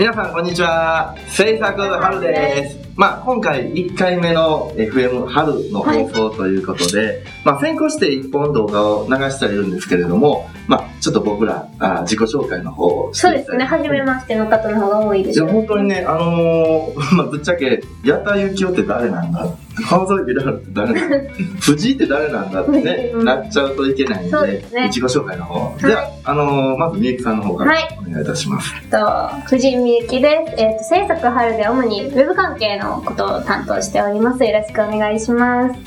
[0.00, 1.14] 皆さんこんにちは。
[1.28, 2.78] 制作春です。
[2.96, 15.48] まあ今回1回目の FM 春の放送ということで、まあ先行して1本動画を流してはいるんですけれどもまあちょっと僕らあ自己紹介の方をそうですね、初めましての方の方が多いでいやしょう。
[15.48, 19.46] 本当にね、あのー まあ、ぶっちゃけ、矢田幸男って誰なんだ？
[19.88, 21.30] 川添ビラルって誰なんだ？
[21.60, 25.76] 藤井って誰なんだってね、うんなっちゃうといけないんで、ですね自己紹介の方。
[25.76, 28.72] いでは、あのーまずみゆきさんの方からはいお願いいたします。
[28.80, 30.62] えっと藤井美幸です。
[30.62, 34.44] えっと、制作春で主にウェブ関係のことを担当しております。
[34.44, 35.80] よろしくお願いします。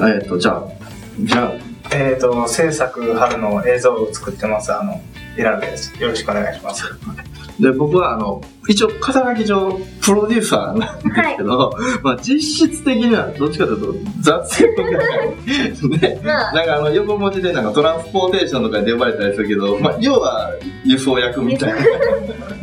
[0.00, 0.64] えっ、と、じゃあ、
[1.20, 5.00] じゃあ、えっ、と、制作春の映像を作ってます、あの、
[5.36, 5.92] イラルです。
[6.00, 6.84] よろしくお願いします。
[7.58, 14.86] で、僕は、あの、一応、肩書き上、プロデューサーなんですけど、まあ、実質的には、どっちかというと、雑用係。
[15.98, 20.52] ね、 まあ、なんかあの横文字でなんかトランスポーテーションとかで呼ばれたりするけど、まあ、要は
[20.84, 21.78] 輸送役みたいな。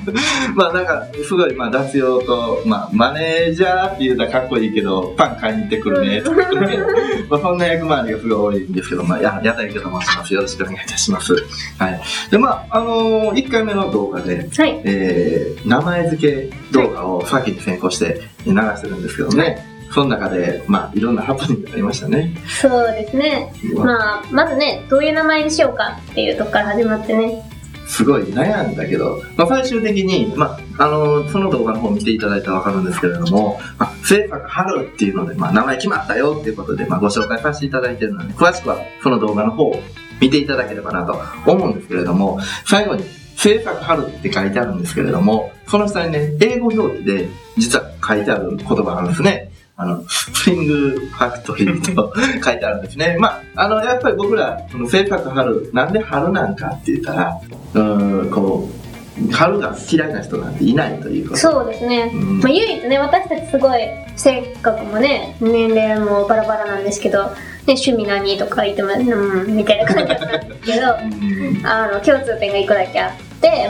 [0.55, 6.79] まあなんかすごいまあ雑用と、まあ、マネージャーっていうのはかっこいいけどパン買いに行ってくるねとかね、
[7.29, 11.33] まあそんな役回りがすごい多いんですけど、まあ、ややたいけと申しますよろしくお願いいたします。
[11.77, 12.01] はい、
[12.31, 14.81] でまああのー、1回目の動画で、はい。
[14.85, 22.35] えー名前付け動画を先に先行して流してるんですけどね、その中で、まあ、いろんなハプニングがありましたね。
[22.47, 23.53] そうですね。
[23.75, 27.43] まあ、まずね、どういう名前にしようかっていうとこから始まってね。
[27.87, 39.81] すごい悩んだけど、まあ、最終的に、まあ、あのその動画の方見ていただいたらわかるんですけれども、まあ、制作春っていうので、まあ、名前決まったよっていうことで、まあ、ご紹介させていただいているので、詳しくはその動画の方を
[40.19, 41.17] 見ていただければなと
[41.49, 43.05] 思うんですけれども、最後に、
[43.37, 49.51] 制作春って書いてあるんですけれども、その下にね、英語表記で実は書いてある言葉があるんですね。
[49.79, 52.11] あの、スプリングファクトリーと
[52.43, 53.15] 書いてあるんですね。
[53.19, 57.39] まあ、あの、やっぱり僕ら、その制作春、なんで春なんかって言ったら、
[57.75, 61.37] うーん、こう、春が嫌いな人なんていないということ。
[61.37, 62.11] そうですね。
[62.11, 63.81] うんまあ、唯一ね、私たちすごい
[64.15, 67.33] 性格もね、年齢もバラバラなんですけど、ね、
[67.67, 73.26] 趣味何とか言っても、うん、みたいな感じだったんですけど、うんあの、共通点が一個だけあって、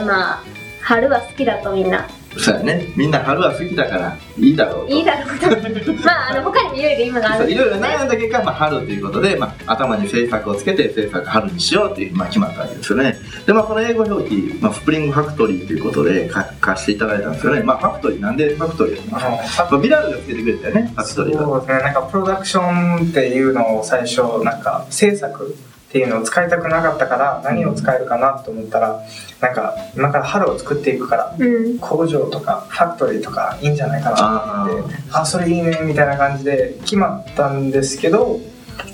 [0.08, 0.42] まあ、
[0.80, 2.08] 春は好きだとみんな。
[2.38, 2.86] そうやね。
[2.96, 4.92] みんな春は好きだからいいだろうと。
[4.94, 5.92] いいだろうと。
[6.04, 7.88] まあ、あの、他にもいろいろ今があるんそういろいろね。
[7.88, 13.16] 悩んだ結果、まあ、春ということで、まあ、頭に制作をつけて制作春にしようという、まあ、決まったわけですよね。
[13.46, 17.62] で、まあ、この英語表記、まあ、スプリングファクトリーということで書かせていただいたんですよね。
[17.62, 21.42] まあ、ファクトリー、なんでファクトリーあの、まあ、ビラルがつけてくれたよね、ファクトリーは。
[21.42, 25.56] そうですね、なんかプロダクションっていうのを最初、なんか制作
[25.88, 29.00] っていうのを使いたくなかったから、何を使えるかなと思ったら、
[29.40, 31.78] なんか今から春を作っていくから、うん。
[31.78, 38.38] 工場とかファクトリーとかいいんじゃないかなと思って、あ、それいいねみたいな感じで決まったんですけど、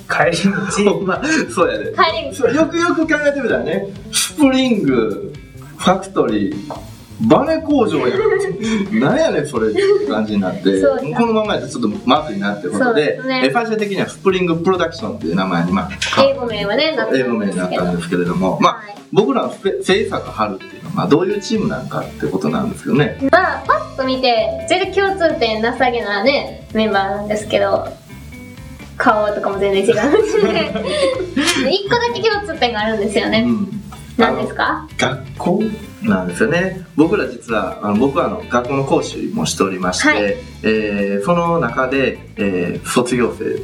[0.08, 0.52] 帰り
[0.84, 1.22] 道、 まあ、
[1.52, 2.34] そうやで、帰り道。
[2.36, 5.32] そうよくよく考えてみたらね、スプリング、
[5.76, 6.72] ファクトリー、
[7.20, 9.00] バネ工場やん。
[9.00, 23.16] なんやねん、それって感じになって、そうだこのままやとちょっとまずいなってことで、ですねえ最終的にはスプリングプロダクションっていう名前に、まあ、英語名はね、なって英語名になったんですけれども、まあ、はい僕らのせ制作春っていうのは、まあ、どういうチームなんかってことなんですけどね。
[23.30, 27.86] まあ、パッと見て、全然共通点なさげなね、メンバーなんですけど、
[28.96, 30.74] 顔とかも全然違うしね。
[31.70, 33.44] 一個だけ共通点があるんですよね。
[33.46, 33.83] うん
[34.16, 34.88] 何ですか？
[34.98, 35.62] 学校
[36.02, 36.86] なんですよね。
[36.96, 40.20] 僕ら実はあの僕はあの学校の講師もしておりまして、はい。
[40.62, 43.60] えーその中で、えー卒業生で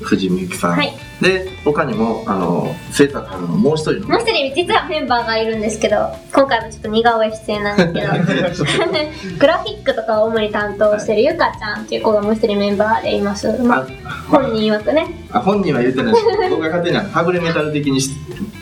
[0.00, 0.92] 藤井美幸さん、はい。
[1.22, 4.08] で他にもあの制作春のもう一人の。
[4.08, 5.96] もう一人実はメンバーがいるんですけど、
[6.34, 13.48] 今回もちょっと似顔絵出演なんですけど、 グラフィックとかを主に担当してるゆかちゃんっていう子がもう一人メンバーでいます。
[13.62, 13.86] まあ、
[14.28, 16.26] 本人曰くね、あ本人は言ってないです。
[16.26, 18.10] けど僕が勝手にはグレメタル的にし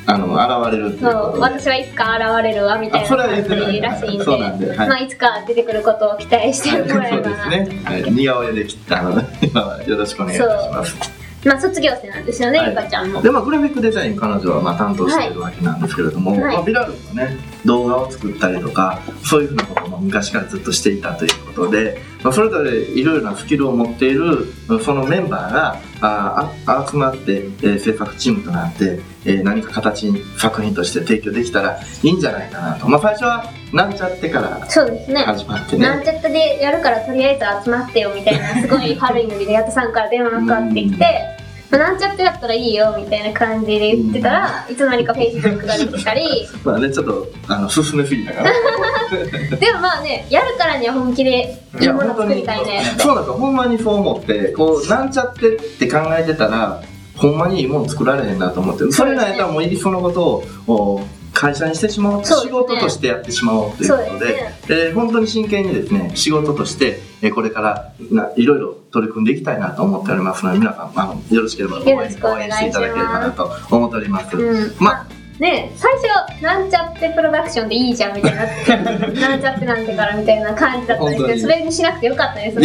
[0.04, 4.88] あの現れるそう、私はいつか現れるわみたいな感じらしいんで、そうなんではい。
[4.88, 7.22] まあいつか出てくることを期待してもらえそう。
[7.22, 12.70] ですね、はい、似顔絵で切ったので今はよろしくお願いいたしますまあ卒業生なんですよね、はい。
[12.70, 13.22] ゆかちゃんも。
[13.22, 16.40] でまあグラフィックデザイン彼女はまあ担当しているわけなんですけれども、はい。
[16.40, 24.46] まあ、ビラルがね動画を作ったりとかそういうふうなことも昔からずっとしていたということで、まあ、それぞれいろいろなスキルを持っている
[24.82, 35.22] そのメンバーがああ集まって、えー制作チームとなって、えー何か形に作品として提供できたらいいんじゃないかなと、まあ、最初はなんちゃってからそうですね。
[35.22, 35.86] 始まってね。
[35.86, 41.38] なんちゃったでやるからとりあえず集まってよみたいなすごい軽いノリでやったさんから電話がかかってきて、
[41.70, 46.48] まあなんちゃってだったらいいよみたいな感じで言ってたら、いつの間にかフェイスブックができたり。
[46.64, 48.50] まあねちょっとあの進めすぎたから。
[49.56, 52.82] でもまあねやるからには本気でいいもの作りたいね。
[52.98, 53.34] そうなんですよ。
[53.34, 56.82] ほんまにそう思ってこうなんちゃってって考えてたら
[57.16, 61.02] ほんまにいいもの作られへんなと思ってそれなんやったらもういっそのことを
[61.32, 62.60] 会社にしてしまおう、そうですね。
[62.60, 64.60] 仕事としてやってしまおうということで、ね。
[64.68, 74.36] えー本当に真剣にですね、仕事として、えーこれからないろいろ取り組んでいきたいなと思っておりますので、皆さん、あのよろしければ応援していただければなと思っております。
[74.36, 74.74] うん。
[74.78, 75.06] ま
[75.40, 79.28] ね最初なんちゃってプロダクションでいいじゃんみたいにな。
[79.28, 82.56] なんちゃってなんてからみたいな感じだったんですけどそれにしなくてよかったです。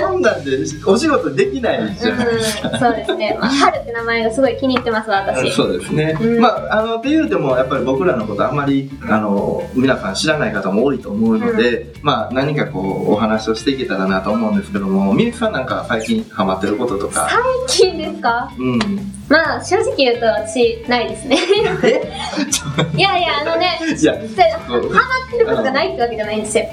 [0.00, 0.50] そんなんで
[0.86, 2.68] お仕事できないじゃないですか。
[2.68, 5.52] うん、そうですね、まあ、春って名前がすごい気に入ってます私。
[5.52, 6.40] そうですね、うん。
[6.40, 17.28] まああのっていうでもやっぱり僕らのことあんまりあの皆さん知らない方も多いと思うので、まあ何かこうお話をしていけたらなと思うんですけどもみゆきさんなんか最近ハマってることとか。
[17.68, 18.52] 最近ですか？
[18.58, 18.78] うん。
[19.28, 21.36] まあ正直言うと私ないですね。
[22.96, 26.64] いやいやあのねハマってることがないってわけじゃないんですよ。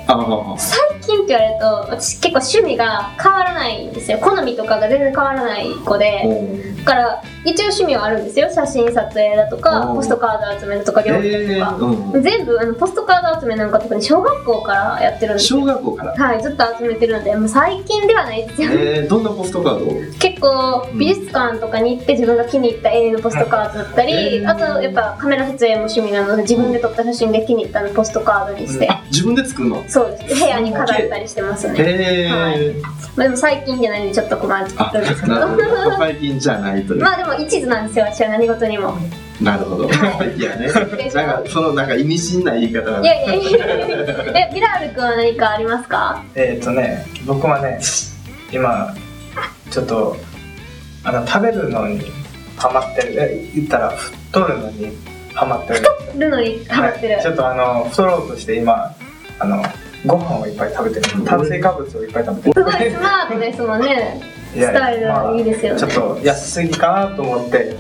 [0.58, 4.18] 最近って言われると私結構趣味が変わらないんですよ。
[4.20, 6.24] 好みとかが全然変わらない子で。
[6.80, 8.50] だから一応趣味はあるんですよ。
[8.50, 15.60] 写真撮影だとかポストカード集めるとか料理えとか、ーうん、全部あのポストカード集めなんか特に小学校からやってるんですよ。
[15.60, 16.14] 小学校から？
[16.28, 18.70] はいずっと集めてるんでもう最近ではないですよ。
[18.72, 19.90] えー、どんなポストカードを？
[20.20, 29.84] 結構美術館とかに行って自分が気に入った絵のポストカードだったり、あとやっぱカメラ撮影も趣味なので自分で撮った写真で気に入ったのポストカードにして、あ自分で作るの？
[29.90, 30.36] そうです。
[30.36, 32.74] 部屋に飾ったりしてますね、へえはい。
[33.16, 35.98] まあ、でも最近じゃないんでちょっと困るんですあけど。
[35.98, 38.96] 最近じゃないという、 まあでも一途なんですよ私は何事にも。
[39.42, 39.86] なるほど。
[39.86, 39.90] い。
[40.42, 40.68] やね。
[41.14, 44.50] なんかそのなんか意味深な言い方だいやいやいやいや。
[44.50, 46.24] えビラール君は何かありますか？
[46.36, 47.80] えっ、とね僕はね
[48.52, 48.94] 今
[49.72, 50.16] ちょっと
[51.04, 52.02] あの食べるのに
[52.58, 53.14] ハマってる。
[53.18, 54.98] え言ったら太るのに
[55.34, 55.82] ハマってる。
[56.18, 57.24] るのにハマってる、はい。
[57.24, 58.94] ちょっとあの太ろうとして今
[59.40, 59.64] あの
[60.06, 61.24] ご飯をいっぱい食べてる。
[61.26, 64.22] 炭水化物をいっぱい食べてすごいスマートですもんね
[64.54, 65.80] スタイルはいいですよね。
[65.80, 67.76] ちょっと痩せすぎかなと思って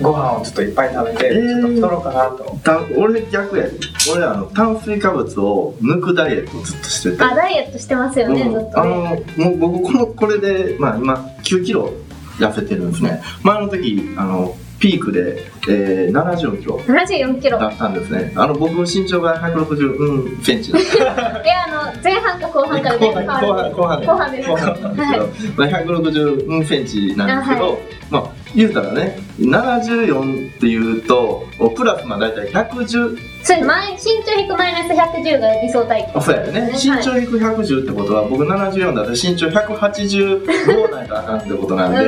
[0.00, 1.48] ご飯をちょっといっぱい食べて、えー。
[1.48, 2.58] ちょっと太ろうかなと。
[2.62, 3.64] た俺逆や。
[3.66, 3.72] で
[4.12, 7.22] 俺あの炭水化物を抜くダイエットをずっとしてて。
[7.22, 8.52] あダイエットしてますよね、うん。
[8.52, 11.92] ずっとあねのもう僕このこれで、まあ、今9キロ
[12.38, 13.22] 痩せてるんですね。
[13.42, 17.58] 前の時あのピークで、えー、74キロ74キロ。
[17.58, 18.32] だったんですね。
[18.36, 20.70] あの僕の身長が160センチ。
[20.70, 23.74] いやあの前半か後半から全然変わる。
[23.74, 24.48] 後半後半後半です。
[24.48, 24.86] 後半です。
[24.86, 27.80] はまあ、160センチなんですけど、
[28.12, 36.72] あはまあ言うたらね74っていうとプラスまあ大体110それ前身長引くマイナス110が理想体そうやよね。
[36.82, 37.04] 身はい。
[37.04, 41.98] 長引く110ってことは僕74だったら身長185ないとあかんってことなんで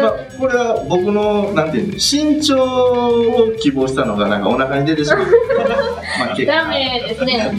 [0.00, 5.26] まあこれは僕のなんていうの身長を希望したのがなんかお腹に出てしまう。
[6.18, 7.52] まあ結果ダメですね。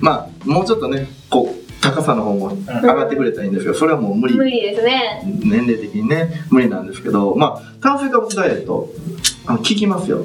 [0.00, 4.36] まあもうちょっとねこう高さの方も上がってくれたらいいんですけどそれはもう無理。
[4.36, 5.22] 無理ですね。
[5.24, 8.88] 年齢的にね無理なんですけどまあ炭水化物ダイエット
[9.46, 10.24] あの効きますよ。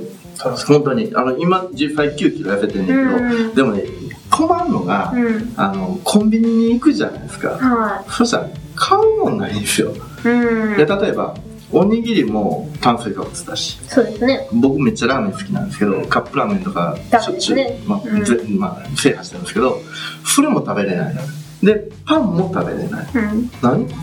[0.68, 1.12] 本当に。
[1.16, 3.56] あの今実際9キロ痩せてんねんけど、うん。
[3.56, 3.84] でもね
[4.30, 5.54] 困るのが、うん。
[5.56, 7.52] あのコンビニに行くじゃないですか。
[7.52, 10.78] はそしたら買うもんないんですよ、いうん。
[10.78, 11.36] で例えば
[11.72, 13.80] おにぎりも炭水化物だし。
[13.88, 14.48] そうですね。
[14.51, 17.84] 僕めっちゃラーメン好きなんですけどカップラーメンとかしょっちゅう、ですね。
[17.88, 18.24] まあうん。
[18.24, 19.80] ぜまあ、制覇してるんですけど
[20.25, 21.16] それも食べれない
[21.65, 23.07] でパンも食べれない。
[23.15, 23.50] うん。
[23.62, 23.85] 何？
[23.89, 23.94] こ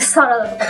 [0.00, 0.66] サラダとか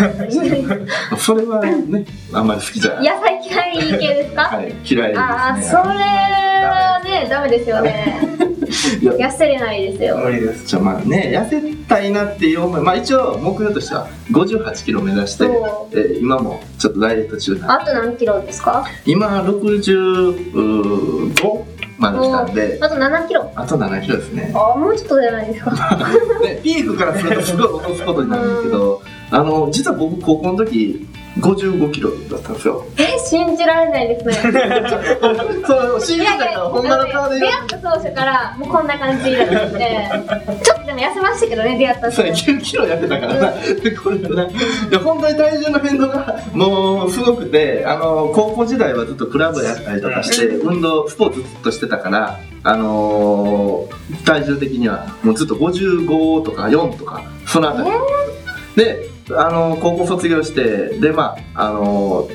[1.17, 3.05] それはねあんまり好きじゃない。
[3.05, 4.43] 野菜嫌い系ですか？
[4.43, 5.09] はい嫌いですね。
[5.17, 8.21] ああそれはねダメですよね。
[9.01, 10.19] 痩せれないですよ。
[10.19, 10.67] 無理です。
[10.67, 17.67] じゃあまあね痩せたいなっていう思いまあ一応目標としては58キロ目指して、そえー今もちょっとダイエット中なんで。
[17.69, 18.85] あと何キロですか？
[19.07, 21.33] 今65
[22.13, 22.79] まで来たんで。
[22.81, 23.53] あと7キロ。
[23.55, 24.53] あと7キロですね。
[24.55, 25.99] あもうちょっとじゃないですか。
[26.43, 31.07] で ピークからするとすごい落とすことになるんですけどあの実は僕高校の時
[31.39, 32.87] 55キロだったんですよ。
[32.97, 34.35] え信じられないですね。
[35.67, 40.11] そう信じたからほんまの顔で出会った当初からもうこんな感じだったんで
[40.63, 43.53] ちょっとでも痩せましたけどね出会ったそれ当初9キロやってたからな、
[44.03, 44.47] これな。
[44.91, 57.91] で本当に体重の変動がもうすごくてあの高校時代はずっとクラブやったりとかして運動スポーツずっとしてたからあのー体重的にはもうずっと55とか4とかそのあたり、
[58.77, 62.29] であの高校卒業してでまああの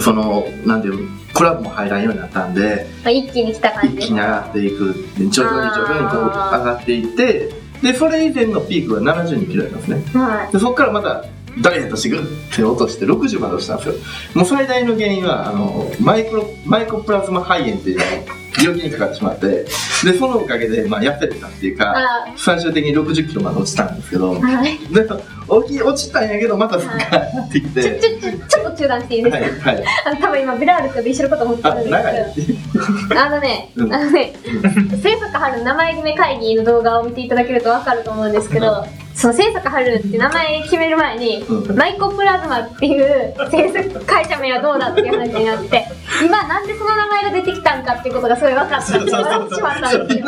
[0.00, 4.94] そのなんていうクラブも入らんようになったんでまあ一気に来た感じ一気に上がっていく
[5.30, 7.50] 徐々に徐々にこう上がっていって
[7.82, 10.20] でそれ以前のピークは72キロやったんですね。
[10.20, 11.24] はでそこからまた
[11.60, 13.94] ダイエットしてグッて落として60まで落ちたんですよ。
[14.34, 18.04] もう最大の原因はあのマイクロマイコプラズマ肺炎っていうの
[18.62, 19.66] 病気にかかってしまってで
[20.18, 24.78] そのおかげで、まあ、痩せれたっていうかあ最終的に60キロまで落ちたんですけどいはい。
[24.78, 25.04] で
[25.52, 29.86] 落ち落ちたんやけどまた復活ってきちょて、ちょちょちょっと中断していいですか、はいはい。
[30.06, 32.52] あの多分今ビラールと一緒のこと思ってあるんですけ
[33.14, 33.20] ど。
[33.20, 33.92] あのね、うん。
[33.92, 34.32] あのね、
[35.02, 41.76] 制作春の名前決め会議の動画を見ていただけると分かると思うんですけど、その制作春って名前決める前に、うん。
[41.76, 45.86] マイコプラズマっていう制作会社名はどうだっていう話になって、
[46.20, 50.24] 今なんでその名前が出てきたんかっていうことがすごい分かったんで、笑ってしまったんですよ。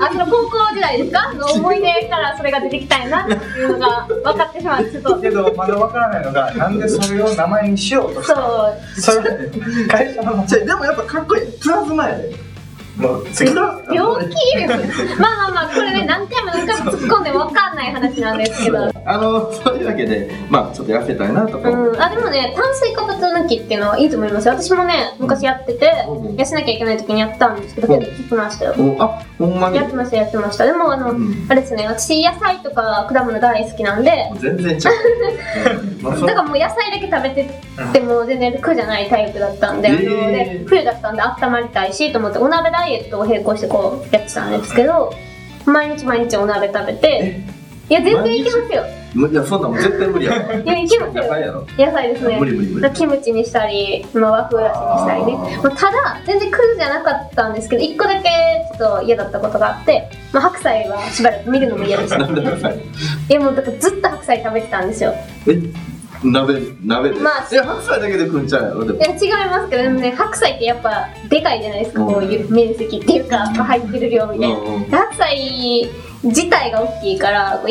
[0.00, 1.32] あその高校時代ですか？
[1.34, 9.50] の思い出からそれが出てきたんやなっていうのが分かってしまって、ちょっと、けどまだわからないのがなんでそれを名前にしようとしそたう、それ
[9.88, 11.52] 会社のでもやっぱかっこいい。
[11.60, 12.34] プラズマやで。
[12.96, 13.84] もう次病
[14.24, 15.20] 気です。
[15.20, 18.90] まあまあまあ、これね、何回も何回も突っ込んで分かんない話なんですけど。
[19.08, 21.70] あのそういうわけでまあちょっと痩せたいなとか。
[21.70, 24.54] うん、あでもね炭水化物抜きっていうのはいいと思いますよ。
[24.54, 26.36] 私もね昔やっててうん。
[26.36, 28.00] 痩せなきゃいけない時にやったんですけどうん。
[28.00, 29.76] 結構効きましたよおあほんまに？
[29.76, 30.64] やってましたやってました。
[30.64, 31.46] でもあの、うん。
[31.48, 34.30] あれですね私野菜とか果物大好きなんで。
[34.40, 34.90] 全然ちゃ
[36.02, 37.50] う、だからもう野菜だけ食べて
[37.92, 45.12] ても全然苦じゃないタイプだったんで,、あのえーで冬だったんで温まりたいしと思ってお鍋ダイエットを並行してこうやってたんですけど
[45.64, 47.40] 毎日毎日お鍋食べて
[47.88, 48.84] いや全然いけますよ。
[49.14, 50.60] むいやそんなんもう絶対無理やろ。
[50.60, 51.22] いやいけますよ。
[51.22, 51.66] 野菜やろ。
[51.78, 52.36] 野菜ですね。
[52.38, 52.94] 無理無理無理。
[52.94, 55.58] キムチにしたり、まあ、和風だしにしたりね。
[55.62, 58.28] まあ、ただ全然クズじゃなかったんですけど一個だけ
[58.76, 62.18] ちょっと嫌だったことがあって、まあ、白菜はしばらく見るのも嫌でした。
[62.18, 62.76] なんで野菜？
[62.76, 65.14] いやもうだからずっと白菜食べてたんですよ。
[65.46, 65.60] え？
[66.24, 68.98] 鍋鍋で、まあいや白菜だけで食うんちゃうやろでも。
[68.98, 74.50] いや違いますけどでもね白菜ってやっぱでかいじゃないですかこういう面積っていうか、まあ入ってる量みたい
[74.90, 75.90] な、白菜
[76.22, 77.70] 自体が大きいからこう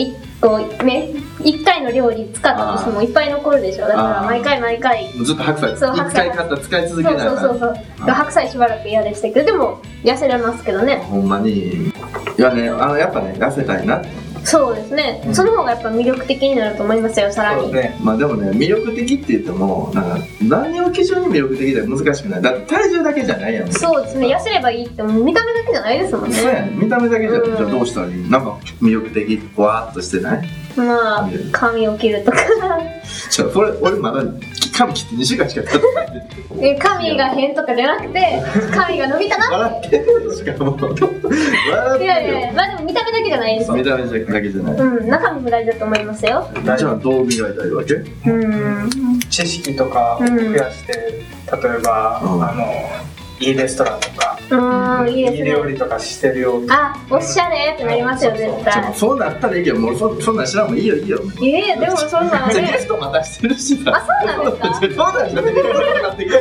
[0.62, 1.10] 一個ね
[1.44, 3.88] 一回の料理使ったとしてもいっぱい残るでしょ。
[3.88, 5.12] だから毎回毎回。
[5.24, 7.76] ずっと白菜そう白菜買ったら使い続そうけないそうそうそう
[8.12, 10.98] 白菜しばらく嫌でしたけどでも痩せれますけどね。
[10.98, 11.88] ほんまに。
[12.38, 14.10] いやねあのやっぱね痩せたいなって
[14.46, 15.36] そうですね、うん。
[15.36, 17.98] その方がやっぱ魅力的になると思いますよさらに、そうね。
[18.02, 22.42] まあでもね魅力的って言ってもなんか何を基準に魅力的では難しくない。
[22.42, 23.72] だって体重だけじゃないやん。
[23.72, 24.28] そうですね。
[24.28, 26.36] 痩せればいいってもう見た目だけじゃないですもんね。
[26.36, 27.58] そうやね見た目だけじゃ,、うん。
[27.58, 28.30] じゃあどうしたらいい？
[28.30, 30.48] なんか魅力的わーっとしてない？
[30.78, 32.38] まあ髪を切るとか。
[33.32, 34.24] じゃあそれ俺まだ
[34.78, 35.86] 髪切って2週間しか経って。
[36.56, 38.42] ない髪が変とかじゃなくて
[38.74, 40.00] 髪が伸びたな笑って。
[40.00, 43.72] るしかも笑っていやいやまあでも見た目だけじゃないです。
[43.72, 46.50] 見た目だけじゃない、うん中身も大事だと思いますよ。
[46.64, 47.94] じゃあどう磨いたらいいわけ？
[47.94, 48.00] う
[48.34, 49.20] ん。
[49.30, 51.20] 知識とかを増やして、例
[51.78, 52.44] えば、うん。
[52.44, 52.64] あの
[53.40, 58.94] いいレストランとか、うんいいです料ね理とかしてるようあおしゃれってなりますよ絶ちょ対。
[58.94, 61.20] そうなったらいいけどもうそそんなん知らんもんいいよいいよ。
[61.40, 64.96] いやいやでもそんなんじゃあゲねストまたしてるしさあそうなんですか？
[64.96, 66.36] そうなんです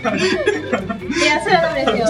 [0.00, 0.16] か
[1.20, 2.06] いやそれはダメですよ。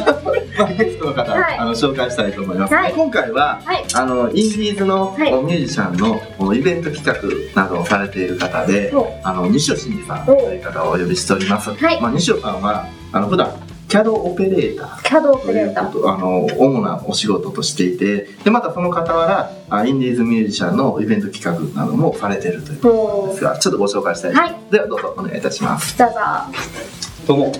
[0.58, 1.58] まあゲストの方、はい。
[1.58, 2.92] あの紹介したいと思います、はい。
[2.92, 3.84] 今回ははい。
[3.94, 5.32] あのインディーズのはい。
[5.42, 7.14] ミュージシャンのこうイベント企画
[7.62, 9.10] などをされている方で、お。
[9.24, 11.72] あの西尾真二さんという方をお呼びしております。
[11.74, 12.00] はい。
[12.00, 13.50] まあ、西尾さんはあの普段
[13.90, 25.96] CAD オペレーターキャドオというペレーターことあの主なお仕事としていてでまたその傍らあインディーズミュージシャンのイベント企画などもされているということもですがちょっとご紹介したい、はいではどうぞお願いいたします。
[25.96, 26.24] うどうぞよ
[27.26, 27.46] どうも。
[27.46, 27.52] よ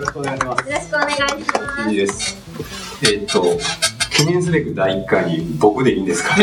[0.00, 0.64] ろしくお願いします。
[0.64, 1.20] ろしくお願いし
[1.52, 2.36] ますいいです。
[3.02, 3.44] えーっと、
[4.18, 6.34] 記念すべく第1回に僕でいいんですか？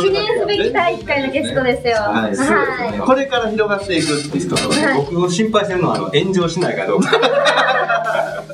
[0.00, 1.96] 記念すべき第1回のゲストですよ。
[1.96, 2.56] はい、そうですね。
[2.56, 4.94] はいこれから広がっていくっていうことで、はい。
[4.98, 7.10] 僕を心配してるのはあの炎上しないかどうか。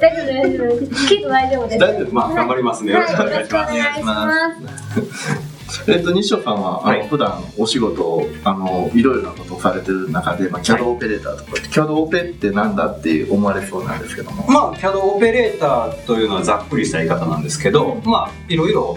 [0.00, 0.80] 大丈夫大丈夫。
[0.80, 1.78] ですきっと大丈夫です。
[1.78, 2.14] 大丈夫。
[2.14, 2.92] まあ、頑張りますね。
[2.92, 5.51] よろしくお願いします。
[5.88, 7.08] えっと、西尾さんは、あのはい。
[7.08, 18.96] 普段お仕事をあのいろいろなことをされてる中で、まあ、CAD オペレーターとか、CAD オペってなんだって思われそうなんですけども、まあ、CAD オペレーターというのはざっくりした言い方なんですけど、まあ、いろいろ、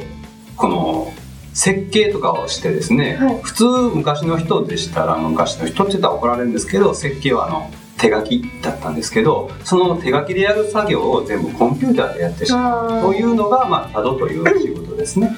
[0.55, 1.13] この、
[1.53, 3.41] 設計とかをしてですね、はい。
[3.41, 3.63] 普通
[3.95, 15.31] 昔の人でしたら昔の人って言ったら怒られるんですけど設計はあの手書きだったんですけどその手書きでやる作業を全部コンピューターでやってしまうあというのが、まあ、CAD という仕事ですね。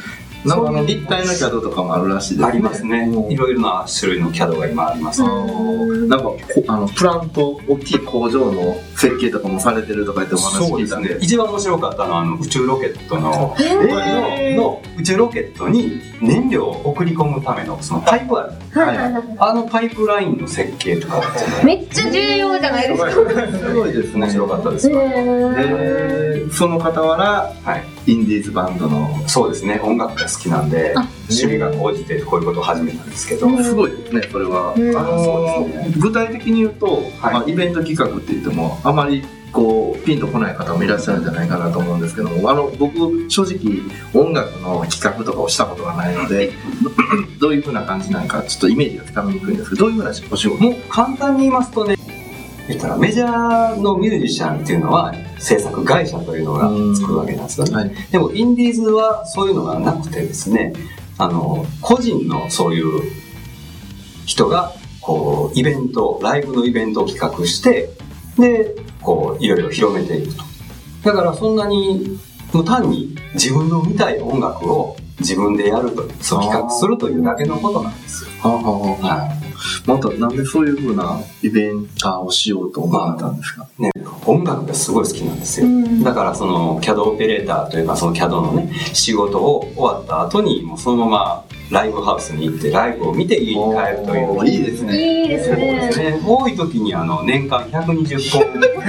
[0.48, 2.48] なんかあの立体の CAD とかもあるらしいですね。
[2.48, 3.10] ありますね。
[3.30, 5.24] いろいろな種類の CAD が今あります。
[5.24, 6.38] あのなんかこ
[6.68, 11.20] あのプラント大きい工場の設計とかもされてるとか言ってお話聞いたんでね。
[11.22, 18.52] 一番面白かったのはあの宇宙ロケットのえーのの宇宙ロケットに燃料を送り込むためのそのパイプある。
[18.52, 21.22] ーはいはいはいあのパイプラインの設計とか。
[21.64, 23.12] めっちゃ重要じゃないですか。
[23.12, 24.26] すごいですね。
[24.26, 24.90] 面白かったです。
[24.90, 27.84] へーでその傍らはい。
[28.08, 29.82] インディーズバンドのそうですね。
[29.84, 33.48] 音楽が好きなんであ趣味が高じてこういうことを始めたんですけど。
[33.48, 39.24] うんすごいですねそれは、うんあのそうですね具体的に言うと、はいまあ、イベント企画って言ってもあまり
[39.58, 43.82] こうピンとこない方もいらっしゃるんじゃないかなと思うんですけどもあの僕正直
[44.14, 46.52] 音楽の企画とかをしたことがないので
[47.42, 51.98] どういうふうな感じなのかちょっとイメージがつかみにくいんですけどどういうふうなお仕事もう簡単に言いますとね
[52.68, 57.74] 言ったらメジャーのミュージシャンっていうのは制作会社というのがつくわけなんですよね。
[57.74, 60.74] はいでもインディーズはそういうのがなくてですね、
[61.18, 63.02] あの、個人のそういう
[64.26, 67.97] 人が、こう、イベント、ライブのイベントを企画して、
[68.38, 70.44] で、こう、いろいろ広めていくと。
[71.04, 72.20] だからそんなに、
[72.54, 78.30] もう単に自分の見たい音楽を自分でやると、そう企画するというだけのことなんですよ。
[78.42, 79.48] はあはあはい。
[79.86, 83.92] またなんでそういうふうなイベンターをしようと思われたんですか、ね、
[84.26, 85.68] 音楽がすごい好きなんですよ。
[85.68, 94.48] うんだからその CAD オペレーターというかその CAD のね仕事を終わった後にもうそのままライブハウスに行ってライブを見て家に帰るという。
[94.48, 95.22] いいですね。
[95.22, 96.12] いいですそうですね。
[96.12, 98.88] ね多い時にあの年間120本3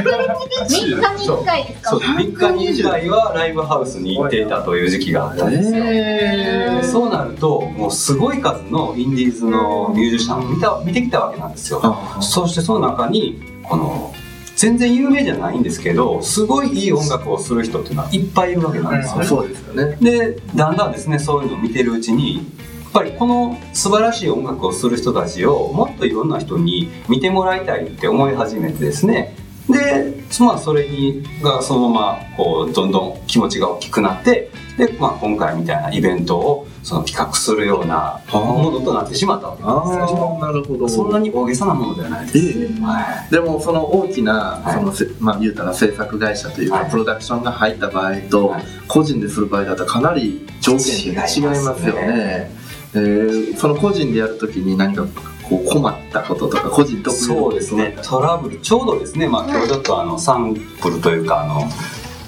[0.69, 1.91] 日に1回ですか？
[1.91, 5.85] そう3日に1回はライブハウスに行っていたという時期があったんですよ。
[5.85, 11.81] えでそうなるともうすごい数のインディーズのミュージシャンを見た見てきたわけなんですよ。
[11.83, 14.15] あそしてその中にこの
[14.57, 19.21] 全然有名じゃないんですけどすごいいい音楽をする人っていうのはいっぱいいるわけなんですよ。
[19.21, 19.27] ね。
[19.27, 19.97] そうですよね。
[20.01, 22.47] でだんだんですねそういうのを見てるうちに
[22.93, 29.35] ぱりこの素晴らしい音楽をする人たちをもっといろんな人に見てもらいたいって思い始めてですね。
[29.69, 40.89] でまあそれにがそのままこうどんどん気持ちが大きくなってで、まあ、今回みたいなイベントをその企画するようなものとなってしまったわけあなるほど。
[40.89, 42.39] そんなに大げさなものではないです。
[42.39, 42.81] ええ。
[42.81, 43.31] はい。
[43.31, 44.75] でもその大きな、はい。
[44.75, 46.91] そのせまあ言うたら制作会社というか、はい。
[46.91, 48.65] プロダクションが入った場合と、はい。
[48.87, 52.58] 個人でする場合だったらかなり条件って違いますよね。
[52.95, 55.07] えーその個人でやるときに何か
[55.49, 57.97] こう困ったこととか個人特有のそうですね。
[58.03, 59.29] トラブルちょうどですね。
[59.29, 61.63] まあ今日ちょっとあのサンプルというかあの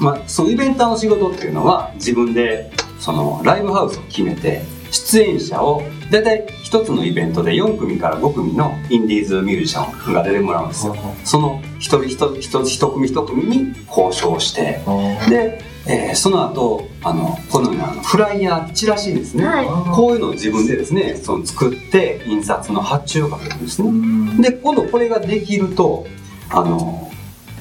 [0.00, 10.97] まあそのイベンターの仕事っていうのは自分でそのライブハウスを決めて出演者を大体一つのイベントで4組から5組のインディーズミュージシャンが出てもらうんですよ。
[11.25, 14.81] その一人一人一人一組一組に交渉して
[15.29, 19.66] で、えーその後あのこのようなあのフライヤーチラシですね、はい。
[19.94, 24.40] こういうのを自分でですねその作って印刷の発注をかけるんですね、うん。
[24.40, 26.07] で今度これができると
[26.50, 27.11] あの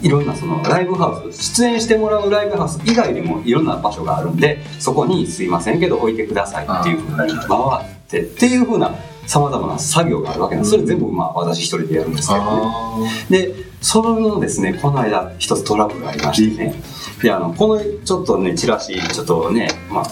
[0.01, 8.95] いろんなそのライブハウス出演してもらうライブハウス以外にもいろんな場所があるんでそこに「すいませんけど置いてください」っていうふうに回ってっていうふうな
[9.29, 10.71] さまざまな作業があるわけなんです。
[10.71, 12.47] それ全部まあ私一人でやるんですけどね。
[12.47, 12.97] あ
[13.29, 16.73] でそのですねこの間一つトラブルがありましてね。
[17.21, 20.05] であのこのちょっとねチラシちょっとねまあ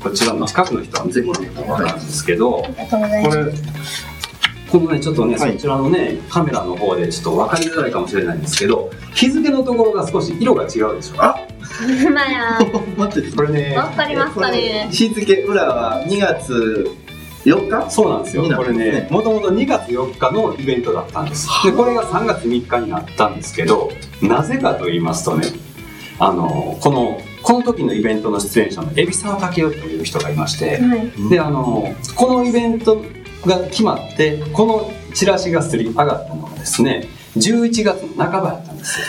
[0.00, 2.62] こちらの近くの人はぜひね分かるんですけど。
[2.62, 2.66] こ
[3.34, 3.52] れ
[4.70, 5.54] このね、ちょっとね、はい。
[5.54, 11.16] そちらのね、カメラの方でちょっと分かりづらいかもしれないんですけど、日付のところが少し色が違うでしょ。
[11.18, 11.34] あ
[12.14, 12.56] まや、
[12.96, 14.88] 待ってこれね、わかりますかね。
[14.92, 16.88] 日付裏は2月
[17.44, 17.90] 4日？
[17.90, 18.42] そうなんですよ。
[18.42, 21.48] になこれねね、もともと2月4日のイベントだったんです。
[21.64, 23.90] で、これが3月3日になったんですけど、
[24.22, 25.46] なぜかと言いますとね、
[26.18, 31.28] あの、この、この時のイベントの出演者の海老沢武雄という人がいまして、はい。
[31.30, 33.02] で、あの、このイベント
[33.46, 39.06] が決まって、このチラシがすり上がったのがですね、11月の半ばだったんですよ。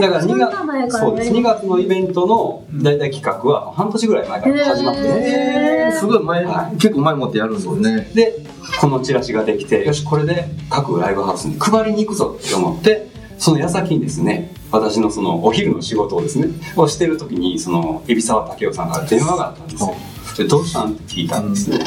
[0.00, 1.10] だから2そんな前月、からね。
[1.10, 1.30] そうです。
[1.32, 6.76] 2月のイベントの大体企画は半年ぐらい前から始まってて、えー、すごい前、はい。
[6.76, 8.10] 結構前もってやるんですね。
[8.14, 8.34] で、
[8.80, 13.08] このチラシができて、よし、これで各ライブハウスに配りに行くぞって思って、
[13.38, 19.94] その矢先にですね、私のそのお昼の仕事をですね、をしてる時に、その、海老沢武雄さんから電話があったんですよ。
[20.36, 20.92] で、どうしたん？
[20.92, 21.78] って聞いたんですね。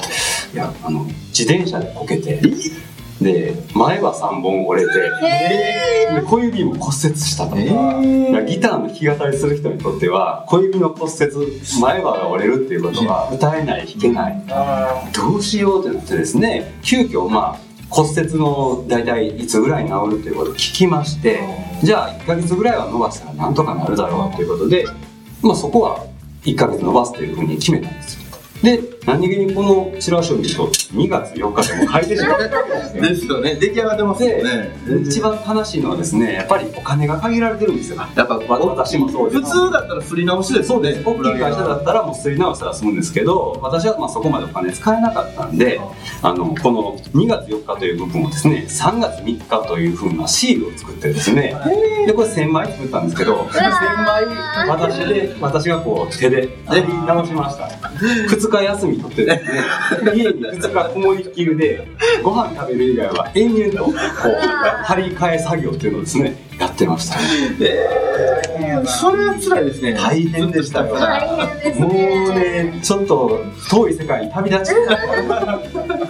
[0.54, 2.42] いや、あの、自転車でこけて、
[3.24, 4.94] で、前歯3本折れて、
[6.14, 7.56] で小指も骨折したと。
[7.56, 7.60] か
[8.40, 14.44] らギターの弾き語りする人にとっては小指の骨折前歯が折れるっていうことは歌えない弾けない。
[14.50, 21.42] あどうしようってなってですね急遽まあ骨折の大体いつぐらいに治るっていうことを聞きまして
[21.84, 24.86] じゃあ1ヶ月ぐらいは伸ばしたらなんとかなるだろうっていうことで、
[25.42, 26.06] まあ、そこは
[26.44, 28.24] 1ヶ月伸ばすというふうに決めたんですよ。
[28.64, 33.56] で何気にこのチラシを見ると2月4日でも書いてしまったんですよね。
[33.56, 34.76] 出来上がってますよね。
[35.06, 37.98] 一番悲しいのはですねやっぱりお金が限られてるんですよ。
[38.16, 41.02] やっぱ私もそうです普通だったら振り直しですよね。
[41.04, 45.82] 大きい会社だったらもう吸い直したら済むんですけど私はまあそこまでお金使えなかったんで
[46.22, 51.56] あのこの2月4日という部分をですね3月3日というふうなシールを作ってですね
[52.06, 54.26] でこれ1000枚作ったんですけど1000枚
[54.70, 57.64] 私で私がこう手でやり直しました。
[57.94, 61.88] 2日休みにとってですね、家に2日こもりっきりで、
[62.24, 63.94] ご飯食べる以外は延々と、こう、
[64.84, 67.26] 張り替え作業っていうのをですね、やってましたね。
[68.86, 69.94] それは辛いですね。
[69.94, 70.96] 大変でしたよ。
[70.96, 72.44] 大変ですもうね。
[72.64, 74.74] ね、ちょっと遠い世界に旅立ち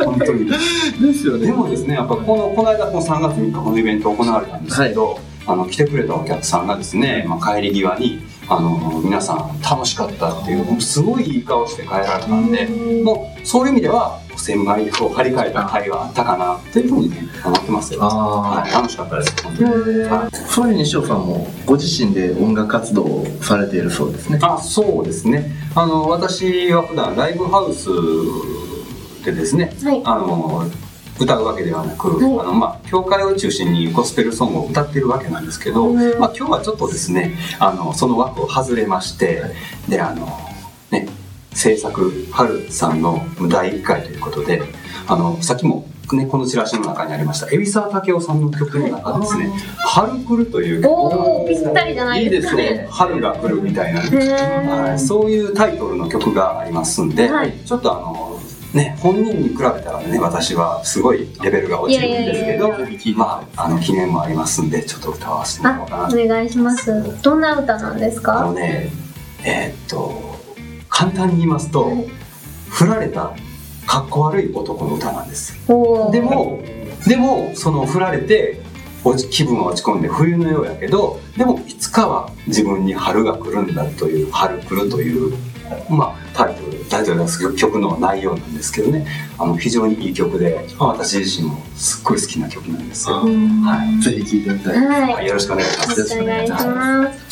[0.03, 0.49] 本当に。
[0.49, 12.65] ですよでもですね、やっぱこの、この間、この3月3日、このイベント行われたんですけど、あの、来てくれたお客さんがですね、まあ、帰り際に、あの、皆さん楽しかったっていう、すごいいい顔して帰られたんで、
[13.03, 18.03] もう、そういう意味では、千枚を張り替えた会があったかな、というふうにね、思ってますよ。
[18.03, 19.99] あはい、楽しかったです、本当に。
[20.01, 20.29] はいあ。
[20.47, 24.39] そういう西尾さんもご自身で音楽活動をされているそうですね。
[24.41, 27.89] あそうですねあの私は普段ライブハウス
[29.25, 30.65] でですね、はいあの
[31.19, 36.19] 歌うわけではなく、はいあのまあ、教会を中心にゴスペルソングを歌っているわけなんですけど、うん。
[36.19, 39.43] まあ、今日はちょっとですねあのその枠を外れまして、
[39.87, 40.27] であの
[40.91, 41.07] ね
[41.53, 44.61] 制作春さんの第1回ということで
[45.07, 52.87] あのさっきも、ね、このチラシの中にありました海老沢武雄さんの曲の中ですね「春来る」という曲おー、ぴったりじゃないですかいいですね。
[52.89, 57.53] 春が来るみたいな、はい、そういうタイトルの曲がありますんで、はい。
[57.65, 58.32] ちょっとあの
[58.73, 62.69] ね本人に比べたらね私はすごいレベルが落ちるんですけど
[63.15, 67.21] まああの記念もありますんでちょっと歌わせてもらおうかなあ、お願いします。
[67.21, 68.89] どんな歌なんですあのかね
[69.43, 70.33] えーっと
[70.89, 72.07] 簡単に言いますと、はい。
[72.69, 73.33] 振られた
[73.85, 75.53] かっこ悪い男の歌なんです。
[76.11, 76.61] でも
[77.07, 78.61] でもその振られて
[79.03, 85.35] 落ち気分は落ち込んで冬のようやけどでもいつかは自分に春が来るんだという春来るという
[85.89, 94.85] まあタイトルタイトルです曲の内容なんですけどねあの非常にいい曲でまあ私自身もすっごい好きな曲なんですよ、うんはいぜひ聴いてみたい。
[94.85, 95.13] はい。
[95.13, 97.22] はい、よろしくお願いしますよろしくお願いします。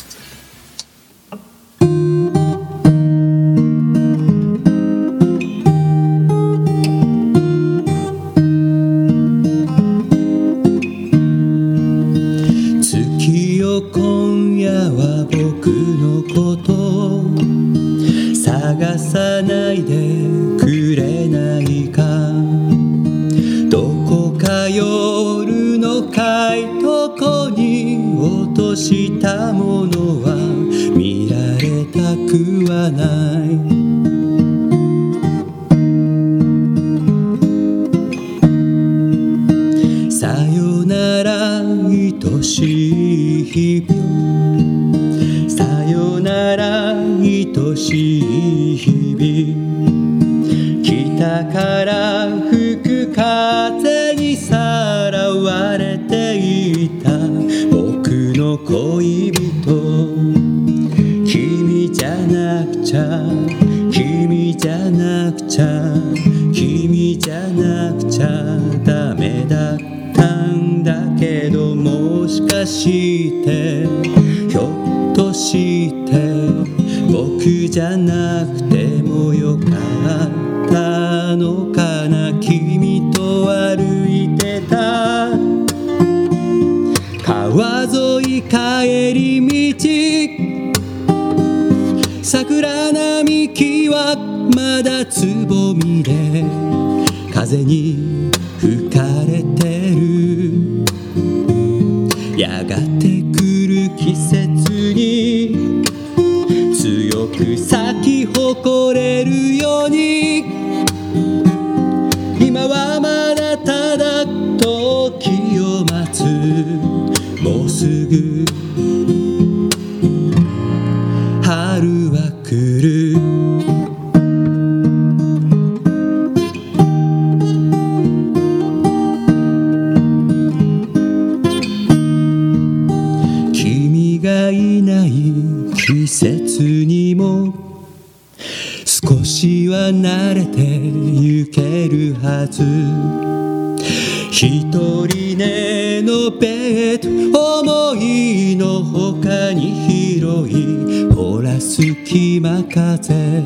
[146.22, 146.46] 寝のベ
[146.94, 153.42] ッド思いのほかに広いほら隙間風。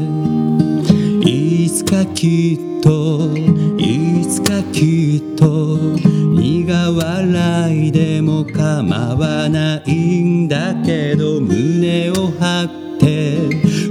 [1.25, 3.35] いつかきっと
[3.79, 13.39] いつかきっと苦笑いでも構わないんだけど胸を張って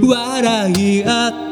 [0.06, 1.45] 笑い合って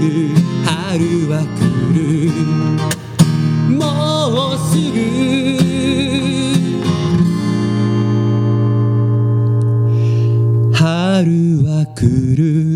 [0.00, 0.06] ぐ
[0.64, 1.60] 春は来
[1.94, 2.00] る。
[3.76, 3.80] も
[4.54, 4.98] うすぐ。
[10.74, 11.98] 春は来
[12.34, 12.69] る。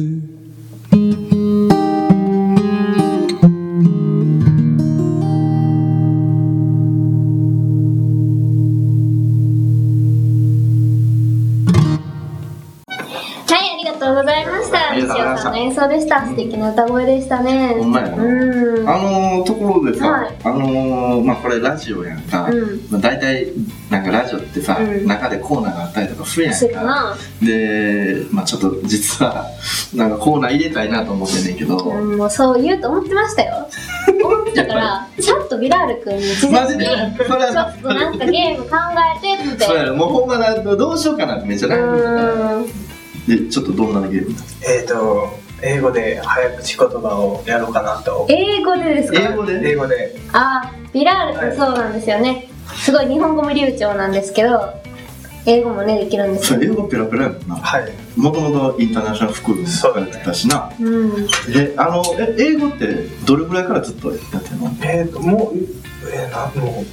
[15.55, 16.27] の演奏でした。
[16.27, 17.75] 素敵な歌声でしたね。
[17.79, 18.89] ほんまやなうん。
[18.89, 23.53] あのー、ところでさ、はいあのー、まあこれラジオやんか、うんまあ、大体
[23.91, 27.17] なんかラジオってさ、うん中でコーナーがあったりとかするやんかな。
[27.41, 29.47] で、まあちょっと実は
[29.95, 33.69] なんかコーナー入れたいなと思ってんねんけど、うん、もうそう言うと思ってましたよ。
[34.25, 36.87] 思ってたから、ちゃんとビラール君に事マジで？
[36.87, 38.77] 前に、それちょっとなんかゲーム考
[39.17, 39.65] えてって。
[39.65, 42.85] そうやろもうほんまなどうしようかなってめっちゃ悩んでたからうん。
[43.27, 49.21] でちょっとどんなゲームえっ、と英語で早口言葉をやろうかなと英語でですか？
[49.21, 49.61] 英語で。
[49.71, 52.49] 英語であー、ビラール君そうなんですよね。
[52.75, 54.75] すごい日本語も流暢なんですけど、
[55.47, 56.59] 英語もね、できるんですよ。
[56.59, 57.57] それ英語ペラペラやもんな。
[57.57, 57.93] はい。
[58.17, 60.11] もともとインターナショナルスクールにそうだね。
[60.11, 60.73] 通ってたしな。
[60.81, 61.27] うん。
[61.53, 62.87] であのえ英語って
[63.27, 64.71] どれぐらいからずっとやってんの？
[64.83, 65.59] えっ、ともう
[66.13, 66.85] えー、なもう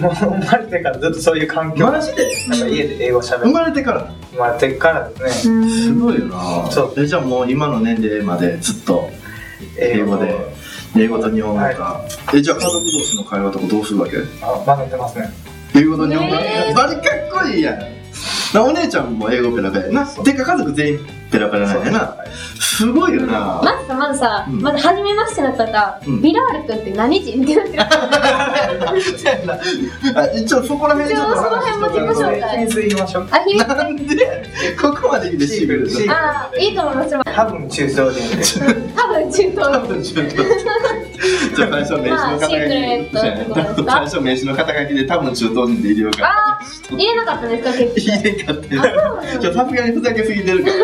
[0.00, 1.86] もう 生まれてからずっとそういう環境。
[1.90, 2.28] マジで？
[2.48, 4.06] なんか家で英語しゃべ生るまれてから？
[4.32, 5.54] 生まれてからですね。
[5.62, 6.70] うんすごいよな。
[6.70, 6.94] そう。
[7.02, 9.08] えじゃあもう今の年齢までずっと
[9.78, 10.34] 英語で
[10.96, 11.18] 英語。
[11.18, 12.00] と日本語か、
[12.34, 14.16] えじゃあ家族同士の会話とかどうするわけ？
[14.42, 15.30] あ混ぜてますね。
[15.74, 16.74] 英語と日本語、えー。
[16.74, 17.78] バリかっこいいやん。
[18.52, 19.86] なお姉ちゃんも英語ペラペラ。
[19.86, 20.98] やなてか家族全員
[21.30, 22.16] ペラペラなんやな
[22.58, 23.60] すごいよな。
[23.62, 24.60] まずさ、まずさ、うん。
[24.62, 26.22] まず初めましての方、うん。
[26.22, 27.82] ビラール君って何人ってなってる
[30.16, 32.58] あ一応そこら辺ちょっと一応その辺も自己紹介。
[32.58, 34.14] 秘密言いましょうなんで
[34.80, 37.10] ここまで来てシークレットシークレッあー、いいと思います。
[37.24, 40.36] 多分中東多分中多東。
[41.54, 43.10] じゃあ最初名刺の肩書き、
[43.84, 48.80] 最初名刺の肩書きで多分中東人で入れようかあー、入れなかったんですか、結入れんかったよ。
[48.80, 50.76] あそうなんだちょさすがにふざけすぎてるから。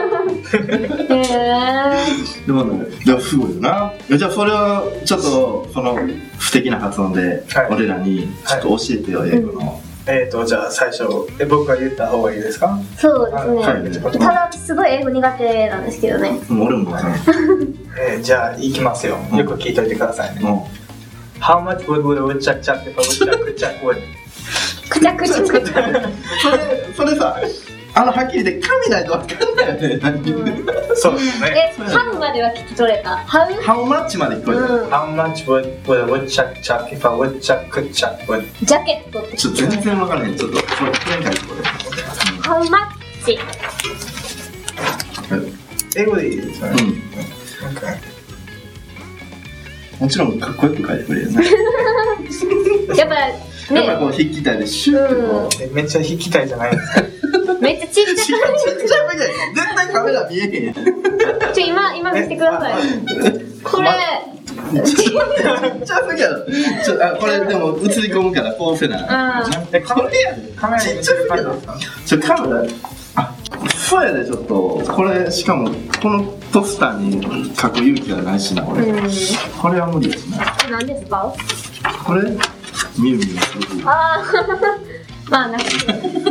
[2.47, 3.93] でもねいやすごいよな。
[4.17, 5.97] じゃあそれはちょっとその
[6.39, 7.67] 不敵な発音ではい。
[7.71, 11.05] 俺らにちょっと教えてよ、英語の、えっ、とじゃあ最初
[11.41, 12.79] え僕が言った方がいいですか？
[12.97, 13.61] そうですね。
[13.61, 14.19] はい。
[14.19, 16.41] ただ、すごい英語苦手なんですけどね。
[16.49, 17.11] もう俺もわかん。
[17.11, 17.21] な い
[18.13, 19.19] えー、じゃあ行きますよ。
[19.35, 20.69] よく聞いといてくださいね、も
[21.41, 23.97] How much wood would a woodchuck chuck if a woodchuck could chuck wood?
[24.89, 25.89] くちゃくちゃくちゃ。
[25.89, 25.93] う
[26.97, 27.37] それそれさ
[27.99, 31.73] あのはっきりで噛みないとわかんないよね何言ってるそうですね。
[31.79, 33.17] え、ハウまでは聞き取れた？
[33.17, 34.91] ハウ How much まで聞こえた、うん。
[34.91, 38.45] How much would, would a woodchuck chuck if a woodchuck could chuck wood?
[38.63, 41.55] ジャケットってちょっと全然わからないちょっとこれこれ書いてこ
[42.43, 43.39] ハウマッチ。
[45.97, 46.83] れ英語でいいですよね。
[46.83, 47.03] うん
[47.67, 47.97] Okay.
[49.99, 51.47] もちろんかっこよく書いてくれるよね
[52.97, 57.03] やっぱやっぱね、こう筆記体でシュッとこう、えめっちゃ弾きたいじゃないですか。
[57.61, 59.19] めっちゃちっちゃちっちゃいちっちゃい。
[59.55, 60.75] 絶対カメラ見えへんやん。
[60.75, 60.81] く。
[61.55, 62.73] ちょ、今、今見せてください。
[63.63, 63.89] これ、
[64.85, 64.95] ちっ
[65.85, 66.47] ちゃすぎやろ。
[66.85, 69.07] ちょあこれでも映り込むからこうせな。
[69.41, 72.65] あえカメこれやでカメラに見せる感じですかちょカメラ。
[73.17, 73.35] あ
[73.77, 74.83] そうやでちょっと。
[74.93, 75.71] これしかも
[76.03, 79.11] このポスターに書く勇気がないしな俺、うん。
[79.61, 80.39] これは無理ですね
[80.71, 81.33] 何ですか？
[82.05, 82.23] これ？
[82.23, 83.83] ミュウミュウする。
[83.89, 84.25] あ あ、
[85.31, 85.67] まあなんか。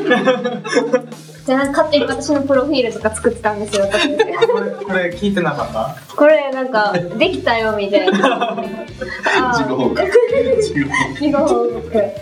[1.45, 3.85] じゃあ勝手に私のプロフィールとか作ってたんですよ。
[3.85, 4.07] 私
[4.47, 6.15] これこれ聞いてなかった？
[6.15, 8.57] これなんか、できたよみたいな。
[9.53, 9.95] 自己報告。
[10.57, 11.81] 自己報告。
[11.81, 12.13] 告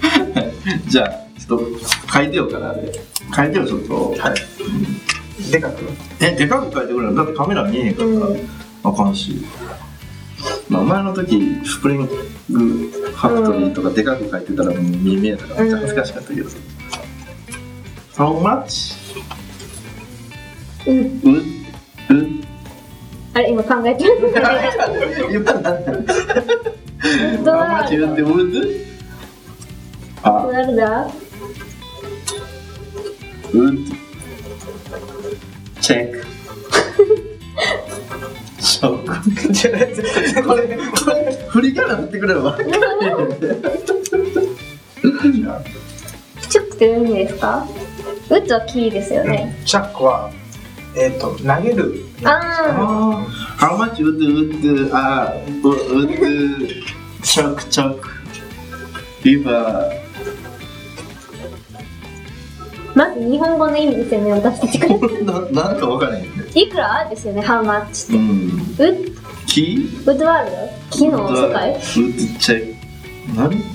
[0.88, 2.92] じゃあちょっと書いてよからで
[3.36, 4.14] 書いてよちょっと。
[4.18, 5.52] はい。
[5.52, 5.76] でかく？
[6.20, 8.08] えでかく書いてくれるだってカメラ見えへんから。
[8.08, 8.50] うん。
[8.86, 9.46] あかんし、
[10.68, 16.50] まあ、前の時スプリングファクトリーとかでかく書いてたらもう見見えたからめっちゃ恥ずかしかったけど、
[18.16, 18.96] How much?
[20.86, 20.98] うん。
[21.24, 21.30] う
[22.10, 22.44] う
[23.34, 24.12] あれ、今考えてる。
[25.32, 25.54] 言った
[30.24, 30.44] How
[35.82, 36.22] check
[38.60, 40.48] ショック。
[40.48, 42.58] これ、これ、振りから振ってくれば。
[46.50, 47.66] チュックって何ですか？
[48.34, 49.56] ウッズはキーですよね。
[49.64, 50.32] チャックは、
[50.98, 52.04] えっ、と、投げる。
[52.24, 53.24] あ
[53.60, 56.84] How much would would uh would
[57.22, 58.00] chuck chuck
[59.24, 60.04] if uh ー
[62.96, 64.98] まず日本語の意味ですよね、私たちから。
[65.52, 66.30] ななんかわからへんね。
[66.56, 68.16] いくらですよね、ハウマッチって。
[68.16, 68.24] うん。
[68.26, 69.16] ウッ
[69.46, 70.58] キウッドワールド
[70.90, 72.76] 木の世界 would check
[73.36, 73.73] 何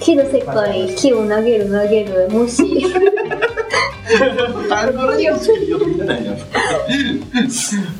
[0.00, 2.62] 木の世界、木を投げる投げる、もし。
[4.70, 6.32] あこれ読んでないや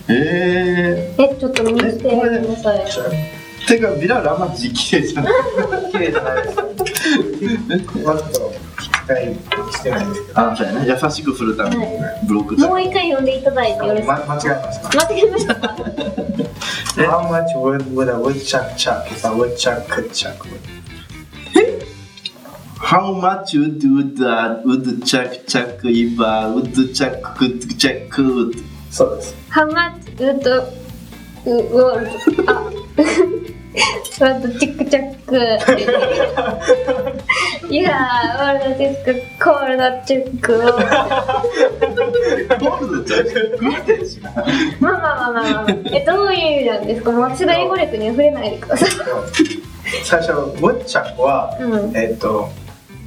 [0.09, 2.79] ええ、ちょっと見に来てください。
[2.87, 5.33] ー、てかビラルあんま字綺麗じゃない
[5.93, 6.57] 綺麗じゃないです
[8.07, 9.35] わざと聞きたい
[9.73, 10.41] してないんですけど。
[10.41, 11.85] あそうやね優しくするために
[12.27, 14.25] ブロックもう一回読んでいただいてよろしいですか？
[14.27, 14.89] ま、間違えました。
[14.99, 15.77] 間違えましたか
[16.97, 20.78] How much wood would a woodchuck chuck if a woodchuck could chuck wood?
[22.81, 28.63] How much would would uh, would chuck chuck if uh, would chuck could chuck would
[28.91, 29.35] そうです。
[29.51, 30.79] How much would the
[31.45, 32.09] world
[32.47, 32.71] あ
[39.39, 43.25] コールドチックをゴールドちゃう
[43.59, 44.33] グーテンしな
[44.81, 48.91] まあまあまあまあまあえどういう意味なんですかもう私が英語力には触れないでください
[50.05, 52.51] 最初、woodchuck は、うんえっ、と、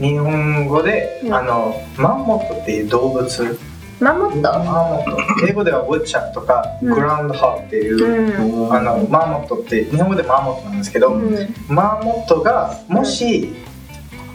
[0.01, 1.33] 日本語で、うん。
[1.33, 3.59] あの、マンモットっていう動物？
[3.99, 4.41] マンモット？
[4.41, 5.47] マンモット。
[5.47, 6.93] 英語では woodchuck とか、うん。
[6.93, 8.73] グラウンドハーっていう、うん。
[8.73, 11.55] あの、マンモットって、日本語でマンモットなんですけど、うん。
[11.69, 13.53] マンモットがもし、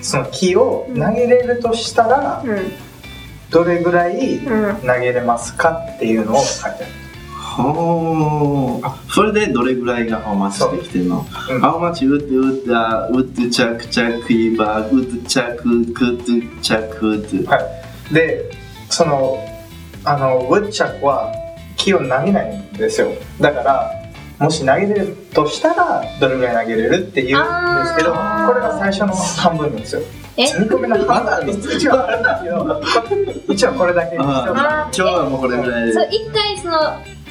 [0.01, 2.73] その木を投げれるとしたら、うん。
[3.51, 7.06] どれぐらいうん投げれますかっていうのを書いてある。
[7.57, 11.27] ほーあそれでどれぐらいがハウマッチできてるの？
[11.51, 11.63] うん。
[11.63, 17.59] How much would would uh, would chuck chuck if uh, would chuck could chuck would は
[18.11, 18.15] い。
[18.15, 18.51] で、
[18.91, 19.39] その、
[20.05, 21.33] あの、ウッチャックは
[21.77, 23.09] 木を投げないんですよ。
[23.41, 23.91] だから、
[24.39, 30.03] もし投げれるとしたら、どれぐらい投げれるっていうんですけど、これが最初の半分なんですよ。
[30.37, 31.59] え？2個目の半分。
[31.59, 35.93] 一応あるんですけど、一応これだけにしてお今日はもうこれぐらいで。
[36.15, 36.77] 一回その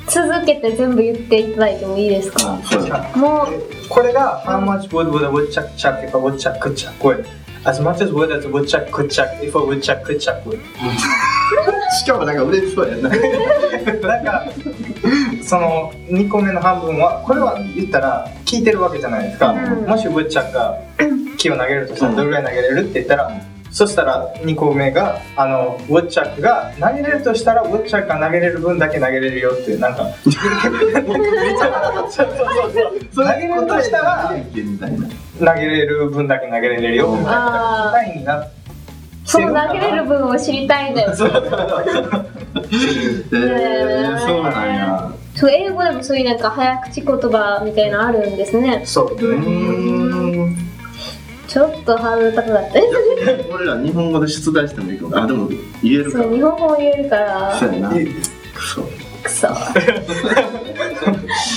[0.07, 2.59] 続けて全部言っていただいてもいいですか
[3.15, 7.25] もうすこれが、How much wood would a woodchuck chuck if a woodchuck could chuck wood?
[7.65, 10.59] As much as wood as a woodchuck could chuck if a woodchuck could chuck wood.
[11.97, 14.45] しかもなんか嬉しそうやななんか
[15.43, 20.79] その2個目の半分はこれは言ったら聞いてるわけじゃないですか、うんもしウッチャーが
[21.37, 23.41] 木を投げるとしたらどれぐらい投げれるって言ったら、
[23.75, 31.01] そしたら2個目があのウォッチャックが投げれるとしたらウォッチャックが投げれる分だけ投げれるよっていうなんか 投げれ
[33.53, 34.33] るとしたら
[35.39, 37.09] 投げれる分だけ投げれるよ。
[37.09, 38.49] みたいな答えになって
[39.25, 41.13] その投げれる分を知りたいんだよ。
[41.13, 41.39] そうな
[44.63, 45.11] んや。
[45.35, 48.83] そう英語でもそういうなんか早口言葉みたいなのあるんですね。
[48.85, 49.15] そう。
[49.15, 50.64] うーん
[51.47, 52.73] ちょっとハードル高かった。
[52.73, 52.87] です
[53.53, 55.17] 俺ら日本語で出題してもいいかも。
[55.17, 55.59] あでも言
[55.93, 57.55] えるかそう日本語も言えるから。
[57.59, 57.97] そうやな。
[57.99, 58.11] いく
[58.61, 58.81] そ
[59.23, 59.47] くそ。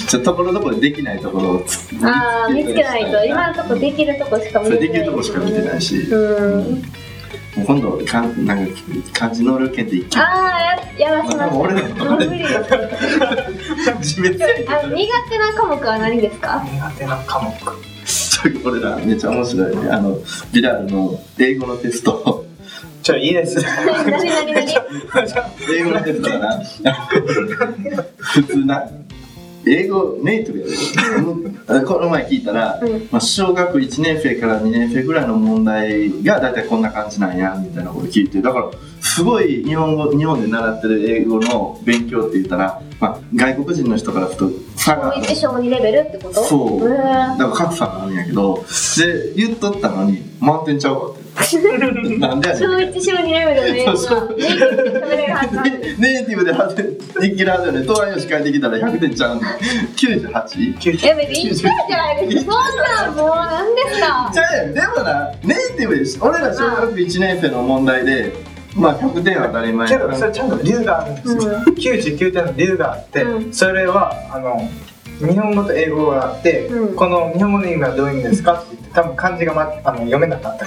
[0.09, 3.25] ちょところどころでできないところをつああ見つけないと。
[3.25, 4.81] 今のとこできるとこしか見てない。
[4.81, 6.83] できるとこしか見てないし、うん。
[7.57, 8.73] もう今度かんなんか
[9.13, 10.23] 漢字能力検定一気あ
[10.99, 11.57] あややらせます。
[11.57, 12.55] 俺らもう無理です
[14.21, 16.65] 自滅あの 苦手な科目は何ですか？
[16.73, 17.53] 苦手な科目
[18.65, 19.91] 俺らめっちゃ面白いね。
[19.91, 20.19] あの
[20.53, 22.45] ビラールの英語のテスト。
[23.03, 24.55] じゃあいいです何何何？
[24.55, 25.27] 何
[25.75, 26.63] 英語のテストかな。
[28.19, 28.89] 普通な
[29.67, 31.87] 英語ネイティブやで。
[31.87, 33.09] この前聞いたら、うん。
[33.11, 48.65] まあ、小学1年生から2年生ぐらいの問題が大体こんな感じなんやみたいなこと聞いてだからすごい日本語日本で習ってる英語の勉強って言ったら、まあ、外国人の人からすると差が小1小2レベルってことそうだから格差があるんやけど
[48.97, 51.18] で言っとったのに満点ちゃうかって
[52.19, 52.63] なんでやねん。
[52.63, 55.95] 小1小2レベルの英語がネイティブで喋れるはずなんで。
[55.95, 59.43] す ネネイティブで8点できるはずよね東大の司会できたら100点ちゃうの
[59.97, 61.07] 98?
[61.07, 62.53] やめて言ったじゃないですか。
[62.53, 64.31] そんなんもう何ですか。
[64.33, 66.19] じゃあでもなネイティブです。
[66.21, 68.33] 俺ら小学1年生の問題で
[68.75, 71.75] まあ100点は当たり前けどそれちゃんと理由があるんですよ、うん。
[71.75, 73.53] 99点の理由があって、うん。
[73.53, 74.69] それはあの
[75.19, 76.95] 日本語と英語があって、うん。
[76.95, 80.67] この日本語の意味はどういう意味ですかって言って多分漢字が、ま、あの読めなかった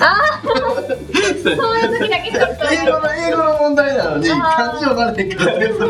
[1.43, 5.87] そういう時だけ 英語の英語の問題なのに漢字をなれへんかられかって。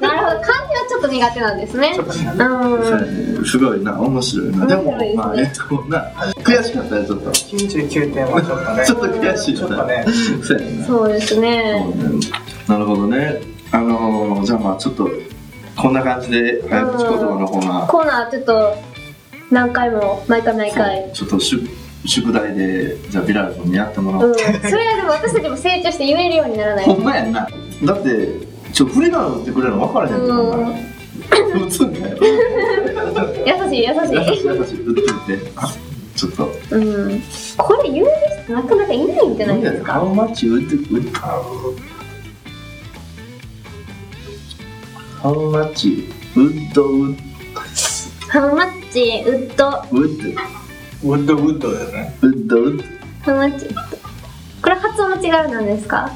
[0.00, 0.40] なるほど。
[0.40, 1.92] 漢字はちょっと苦手なんですね。
[1.94, 4.00] ちょっとねうんすごいな。
[4.00, 6.10] 面白いなでもまあえっとな
[6.42, 7.30] 悔しかったよちょっと。
[7.30, 8.86] 99点はちょっとね。
[8.86, 10.04] ちょっと悔しいよちょっとね。
[10.42, 10.84] そうやね。
[10.86, 11.86] そうですね。
[12.68, 13.40] なるほどね。
[13.70, 15.10] あのー、じゃあまあちょっと
[15.80, 18.74] こんな感じで早口言葉のコーナーコーナーちょっと
[19.50, 21.10] 何回も毎回毎回。
[21.14, 21.68] ちょっと宿
[22.04, 24.34] 宿題でじゃあビラル君にやってもらおう、うん。
[24.34, 24.50] それ
[24.86, 26.84] はでも私たちも成長して言えるようにならない。
[26.84, 27.48] ほんまやんな。
[27.84, 28.40] だって
[28.72, 30.82] ちょ振り仮名打ってくれるの分からへんけどお前
[31.64, 31.92] 打つん。
[31.94, 34.36] だよ優しい優優しい。
[34.36, 34.82] しい優しい。
[34.84, 35.00] 打って
[35.32, 35.52] みて。
[35.56, 35.72] あ
[36.16, 36.52] ちょっと。
[36.72, 37.22] うん。
[37.56, 38.06] これ言う
[38.44, 39.92] 人なかなかいないんじゃないですか？
[39.92, 40.34] ハウマッ
[45.20, 47.16] ハウマッチウッドウッ
[48.28, 49.68] ハウマッチウッド。
[49.90, 50.36] ウッ
[51.02, 52.16] ウッドウッドですね。
[52.22, 52.84] ドウッドウッド。
[53.24, 53.80] ハウマッチウッド。
[54.62, 56.12] これ発音の違いは何ですか？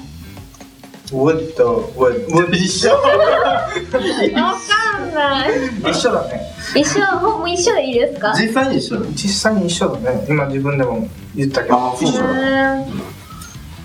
[1.13, 2.53] ウッドウッド。
[2.55, 2.93] 一緒。
[2.93, 3.09] わか
[5.01, 5.51] んない。
[5.91, 6.41] 一緒だね。
[6.77, 7.01] 一緒？
[7.21, 8.33] もう一緒でいいですか？
[8.41, 9.07] 実際に一緒だ。
[9.09, 10.27] 実際に一緒だね。
[10.29, 11.77] 今自分でも言ったけど。
[11.77, 12.09] あそう。
[12.09, 12.31] 一緒だ
[12.75, 12.83] うん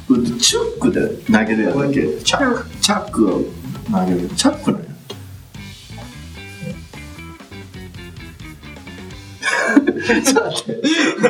[0.10, 2.70] ウッドチュックで投げるやつだっけチャック。
[2.82, 3.42] チャックを
[3.92, 4.30] 投げる。
[4.30, 4.87] チャックなんや
[10.08, 10.82] ちょっと待って。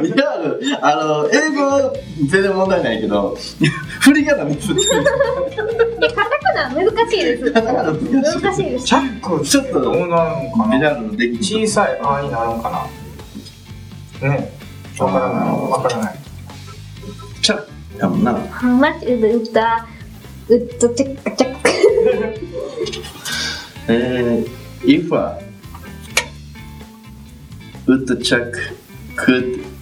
[0.01, 0.59] リアル。
[0.81, 1.93] あの英語
[2.29, 3.35] 全然問題ないけど
[4.01, 4.93] 振り仮名ミスってるいや
[6.13, 7.51] カタカナ難しいです。
[7.51, 12.87] カタカナ難しいですチャックちょっとどうなるのかなビラルの出来に小さい「あ」になるのか
[14.21, 14.29] な。
[14.29, 14.51] ね。
[14.99, 15.49] わからない。
[15.69, 16.15] わからない。
[17.41, 17.69] チャック
[17.99, 19.61] やもんなハウマッチウッド
[20.49, 20.89] ウッド
[27.87, 28.59] ウッドチェック
[29.15, 29.77] クえー、if a woodchuck could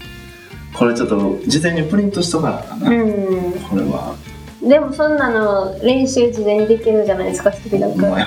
[0.76, 2.60] これちょっと事前にプリントしとかな。
[2.60, 3.53] あかんな、うん。
[3.70, 4.16] これは。
[4.62, 8.24] でもそんなの練習事前にできるじゃないですか時々お前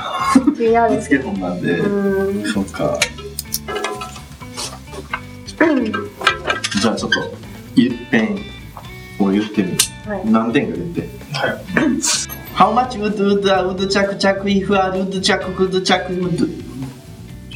[0.58, 0.90] 違う。
[0.90, 2.52] です見つけ本なんで、うん。
[2.52, 2.98] そっか。
[6.80, 7.20] じゃあちょっと
[7.80, 8.38] いっぺん
[9.18, 9.76] を言ってみる、
[10.06, 10.30] はい。
[10.30, 11.00] 何点か言って。
[11.34, 11.64] はい。
[12.54, 16.64] How much would would a woodchuck chuck if a woodchuck could chuck wood?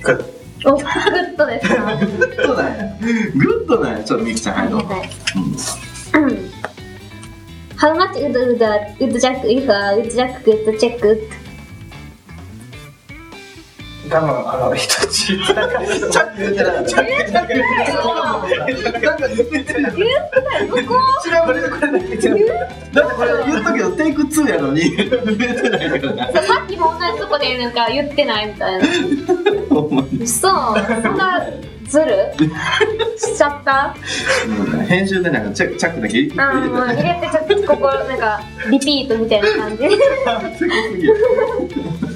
[0.03, 2.97] グッおグッドですかはグッドなんや
[3.35, 6.53] グッドなんやちょっとミキちゃんはいどうぞ、いうん
[7.83, 11.42] How much would would a would jack if a would jack could check?
[14.11, 20.51] 多分あの人小さいからチャック言ってないチャックチャック言ってないなんか言ってない言ってた
[20.87, 20.91] こ
[22.93, 24.83] だってこれ言っとけどテイク2やのに
[26.47, 30.51] さっきも同じとこでなんか言ってないみたいなそうそ
[31.13, 31.47] んな
[31.93, 32.35] ずる
[33.19, 33.95] しちゃった？
[34.89, 38.41] 編集でなんかチャチャックだけ入れてあーもう入れてちょっとここなんか
[38.71, 39.85] リピートみたいな感じ。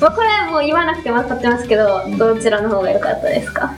[0.01, 3.75] まあこれはもう言わなくても分かってますけどどちらの方が良かったですか？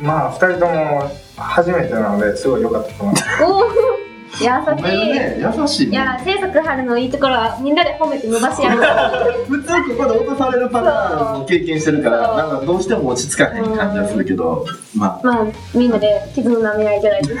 [0.00, 4.07] まあ二人とも初めてなのですごい良かったと思います
[4.40, 5.92] おお優しい、ね優しいね。
[5.92, 8.78] いや制作春のいいところはみんなで褒めて伸ばし合う。
[9.48, 14.64] 普通ここで落とされるパターンを経験してるからなんかどうしても落ち着かへん感じがするけど
[14.94, 17.34] ままあみんなで傷の舐め合いいただいて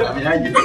[0.00, 0.58] あダメないけど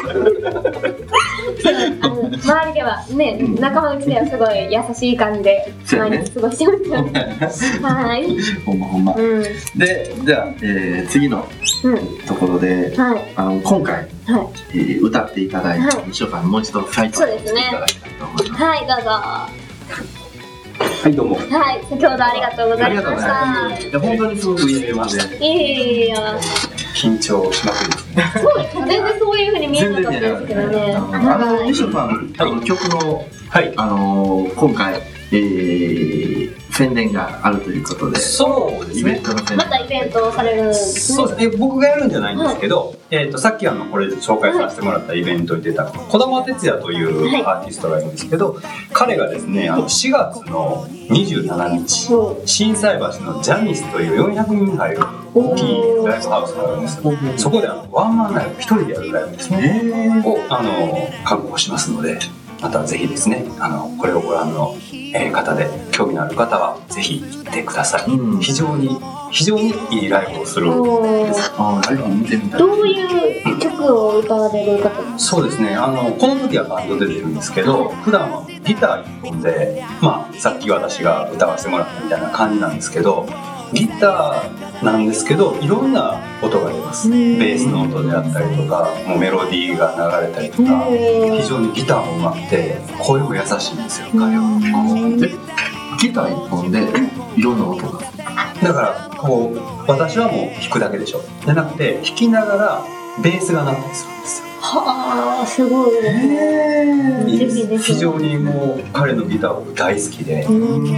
[2.02, 7.82] あの周りではね仲間内ではすごい優しい感じで毎日過ごしてますよ。
[7.84, 8.38] はい。
[8.66, 9.14] ほんまほんま。
[9.16, 9.44] うん。
[9.78, 11.46] でじゃあ、えー次の
[11.84, 11.98] うん。
[12.26, 13.34] ところではい。
[13.36, 14.44] あの今回、は
[14.74, 14.78] い。
[14.78, 18.64] えー歌っていただいたはい西尾さんにもう一度再そうですねいただきたいと思います。
[18.64, 18.88] はい。
[18.88, 19.10] どうぞ。
[21.04, 25.20] はいどうもはい先ほどありがとうございましありがとうございますいや本当にすごくいい電話で。
[25.20, 26.40] たいやいや。
[26.96, 28.24] 緊張しまくりですね。
[28.42, 30.96] そうです全然そういうふうに見えなかったですけどね。
[30.96, 31.68] あのはい。
[31.72, 33.74] 西尾さんあの曲のはい。
[33.76, 35.02] あのー今回、
[35.34, 39.58] えー宣伝があるということでそうですイベンねトの宣伝。
[39.58, 41.50] またイベントをされるんですそうです。
[41.52, 47.44] ね僕がやるんじゃないんですけど、えー、とさっきあのこれ紹介させてもらったイベントに出た児玉哲也というはい。
[47.44, 48.60] アーティストがいるんですけど、
[48.92, 55.02] 彼がですねあの4月の27日そ心斎橋のジャニスという400人入る
[55.36, 60.72] 大きいライブハウスがあるんですそこであのワンマンライブ一人でやるライブですね、をあの
[61.24, 62.18] 確保しますので
[62.64, 64.76] またぜひですねあのこれをご覧の、
[65.14, 68.40] えー方で興味のある方はぜひ行ってください、うん。
[68.40, 68.98] 非常に
[69.32, 71.32] 非常にいいライブをするおー。
[71.58, 72.60] あーぜひ見てみたい。
[72.60, 75.20] どういう曲を歌われる方？
[75.20, 75.76] そうですね。
[75.76, 83.28] あのこの時はバンドで出るんですけど普段はギター一本で、まあ、さっき私が歌わせてもらったみたいな感じなんですけど
[83.74, 87.10] ギターなんですけどいろんな音が出ます。
[87.10, 95.18] ベースの音であったりとかもうメロディーが流れたりとか非常にギターも上手くて声も優しいんですよ彼は。
[95.20, 95.32] で
[96.00, 96.88] ギター一本で
[97.36, 98.00] いろんな音が？
[98.62, 99.60] だからこう
[99.90, 101.22] 私はもう弾くだけでしょ。
[101.46, 102.86] じゃなくて弾きながら
[103.22, 104.48] ベースが鳴ったりするんですよ。
[104.62, 105.92] はあすごい。
[106.02, 107.84] ですねぜひぜひ。
[107.94, 110.84] 非常にもう彼のギター僕大好きで、うん。
[110.84, 110.90] で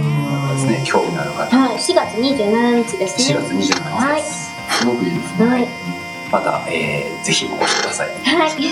[0.58, 1.56] すね興味のある方。
[1.56, 1.76] はい。
[1.76, 4.50] 4月27日です4ね月27日はいです、
[4.80, 5.48] すごくいいですね。
[5.48, 5.68] はい。
[6.32, 8.08] また、えー、ぜひお越しください。
[8.24, 8.50] はい。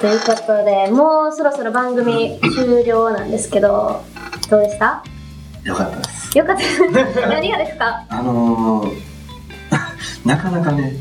[0.00, 4.02] ということで、もうそろそろ番組終了なんですけど、
[4.50, 5.02] どうでした？
[5.64, 6.38] よかったです。
[6.38, 6.62] よかった。
[6.62, 6.80] です。
[7.28, 8.04] 何がですか？
[8.08, 9.12] あのー
[10.26, 10.92] なかなかね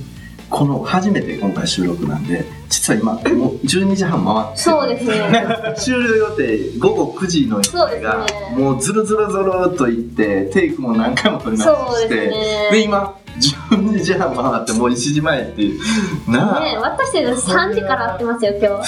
[0.51, 5.45] この初めて今回収録なんで実は今もう12時半回ってそうですね。
[5.77, 12.69] 終了予定午後9時の予定が、ねもうずるずるずるっといってテイクも何回も撮り直してですね。
[12.71, 16.31] で今12時半回ってもう1時前っていう。
[16.31, 18.87] なあ、ね私たち3時から会ってますよ、今日。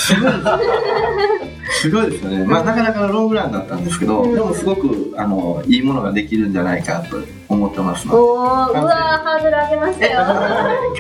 [1.72, 2.12] すごい。
[2.12, 4.34] ですよね、まあ、なかなかのロングランだったんですけど、うん。
[4.34, 7.18] でもすごくあのいいものができるんじゃないかと
[7.48, 8.08] 思ってます。
[8.08, 10.22] のでおー、うわー、ハードル上げましたよ。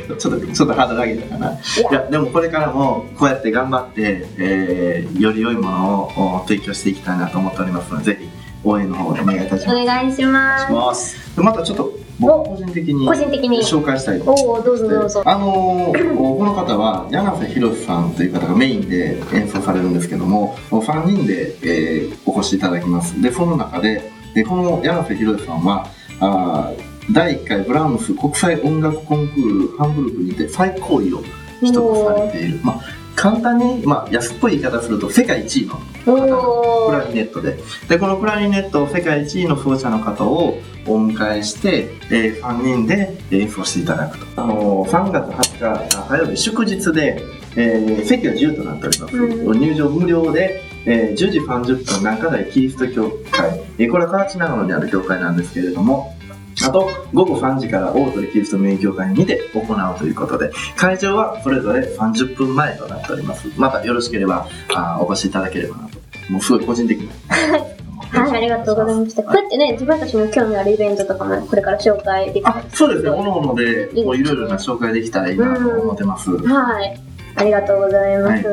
[0.18, 1.52] ちょっとちょっとハードル上げたかな。
[1.52, 1.58] い
[1.92, 8.30] やでもこれからもこうやって頑張って、えーより良いものをお提供していきたいなと思っておりますのでぜひ
[8.64, 9.86] 応援の方お願いいたしおます。
[9.86, 10.72] 願いします。
[10.72, 13.58] ますでまたちょっと僕個人的に個人的に。
[13.60, 15.24] 紹介したいとおー、どうぞどうぞ。
[15.26, 25.88] あのーこの方は柳瀬博さんという方がメインで演奏されるんですけども3人で、えーお越しいただきますでその中ででこの柳瀬博さんは
[26.20, 31.22] あー第1回ブラームス国際音楽コンクールハンブルクにて最高位を
[31.60, 32.82] 取得されている、まあ、
[33.16, 36.92] 簡単に、まあ、安っぽい言い方すると世界一位のおー。
[36.92, 37.58] クラリネットで。
[37.88, 44.42] でこのクラリネット世界一位の奏者の方をお迎えして、えー3人で演奏していただくと。
[44.42, 47.24] あのー3月20日火曜日祝日で、
[47.56, 56.14] えー席は自由となっております、う入場無料で、えー10時30分中台キリスト教会、えーこれは河内長野にある教会なんですけれども
[56.62, 63.48] あと午後3時から大鳥キリスト名教会にて行うということで会場はそれぞれ30分前となっております。
[63.58, 66.00] またよろしければあーお越しいただければなと。
[66.30, 67.10] もうすごい個人的に
[68.14, 69.24] はい、ありがとうございました。
[69.24, 76.30] こうやってね、自分たちの興味あるイベントとかもこれから紹介できたあそうですね、おのおのでいろいろな紹介できたらいいなと思ってます。
[76.30, 77.00] はい。
[77.36, 78.44] ありがとうございます。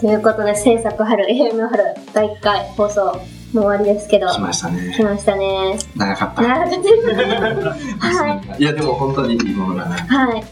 [0.00, 3.20] ということで、制作春、AM 春、第1回放送、
[3.52, 5.04] もう終わりですけど、来ました来ね。
[5.04, 5.78] ましたね。
[5.96, 6.42] 長かった。
[6.42, 7.98] 長かったです。
[7.98, 8.62] はい。
[8.62, 9.96] いや、でも本当にいいものだな。
[9.96, 10.44] はい。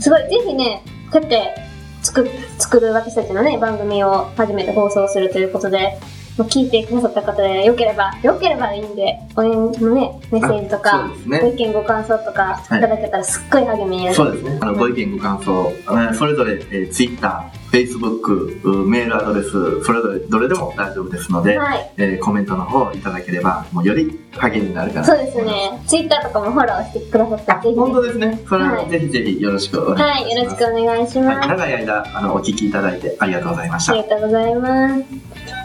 [0.00, 1.54] すごい、ぜひね、こうやって
[2.02, 2.28] 作
[2.58, 5.98] 作る私たちのね、番組を初めて放送するということで、
[6.42, 14.16] 聞いてくださった方でよければ、よければいいんで、応援のね、メッセージとあか、ねご意見ご感想とかいはいただけたらすっごい励みになる。
[14.16, 14.58] そうですね。
[14.60, 21.92] あのご意見、ご感想、えーそれぞれ、えー、Twitter、Facebook、うメールアドレス、それぞれどれでも大丈夫ですので、はい。
[21.96, 25.06] えーコメントの方いただければ、もうより励みになるかな。
[25.06, 25.80] そうですね。
[25.86, 28.40] ツイッターとかもフォローしてくださったあらぜひ、本当ですね。
[28.48, 30.24] それははいぜひぜひよろしくお願いします。
[30.24, 31.38] はい、よろしくお願いします。
[31.38, 33.92] はい長い間あのお聞きいただいてありがとうございました。
[33.92, 35.63] ありがとうございます。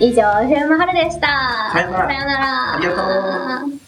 [0.00, 1.70] 以上、FM 春でした。
[1.72, 2.74] さよならさよなら。
[2.74, 3.83] ありがとう。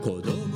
[0.00, 0.47] 子供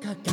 [0.00, 0.31] エス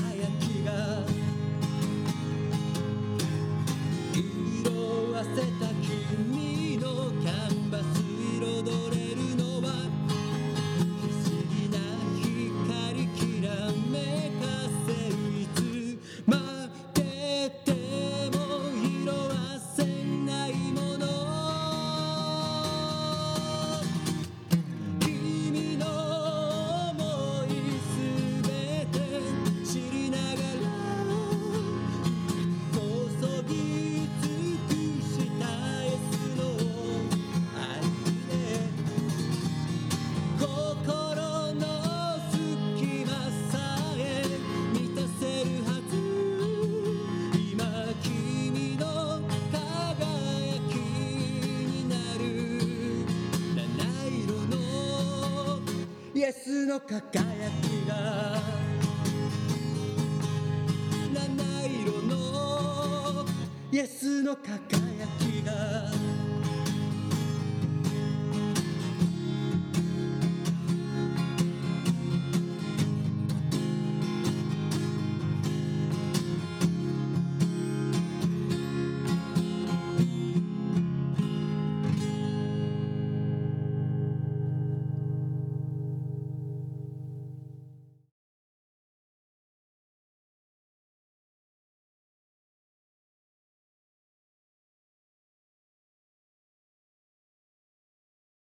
[56.89, 57.38] 抱え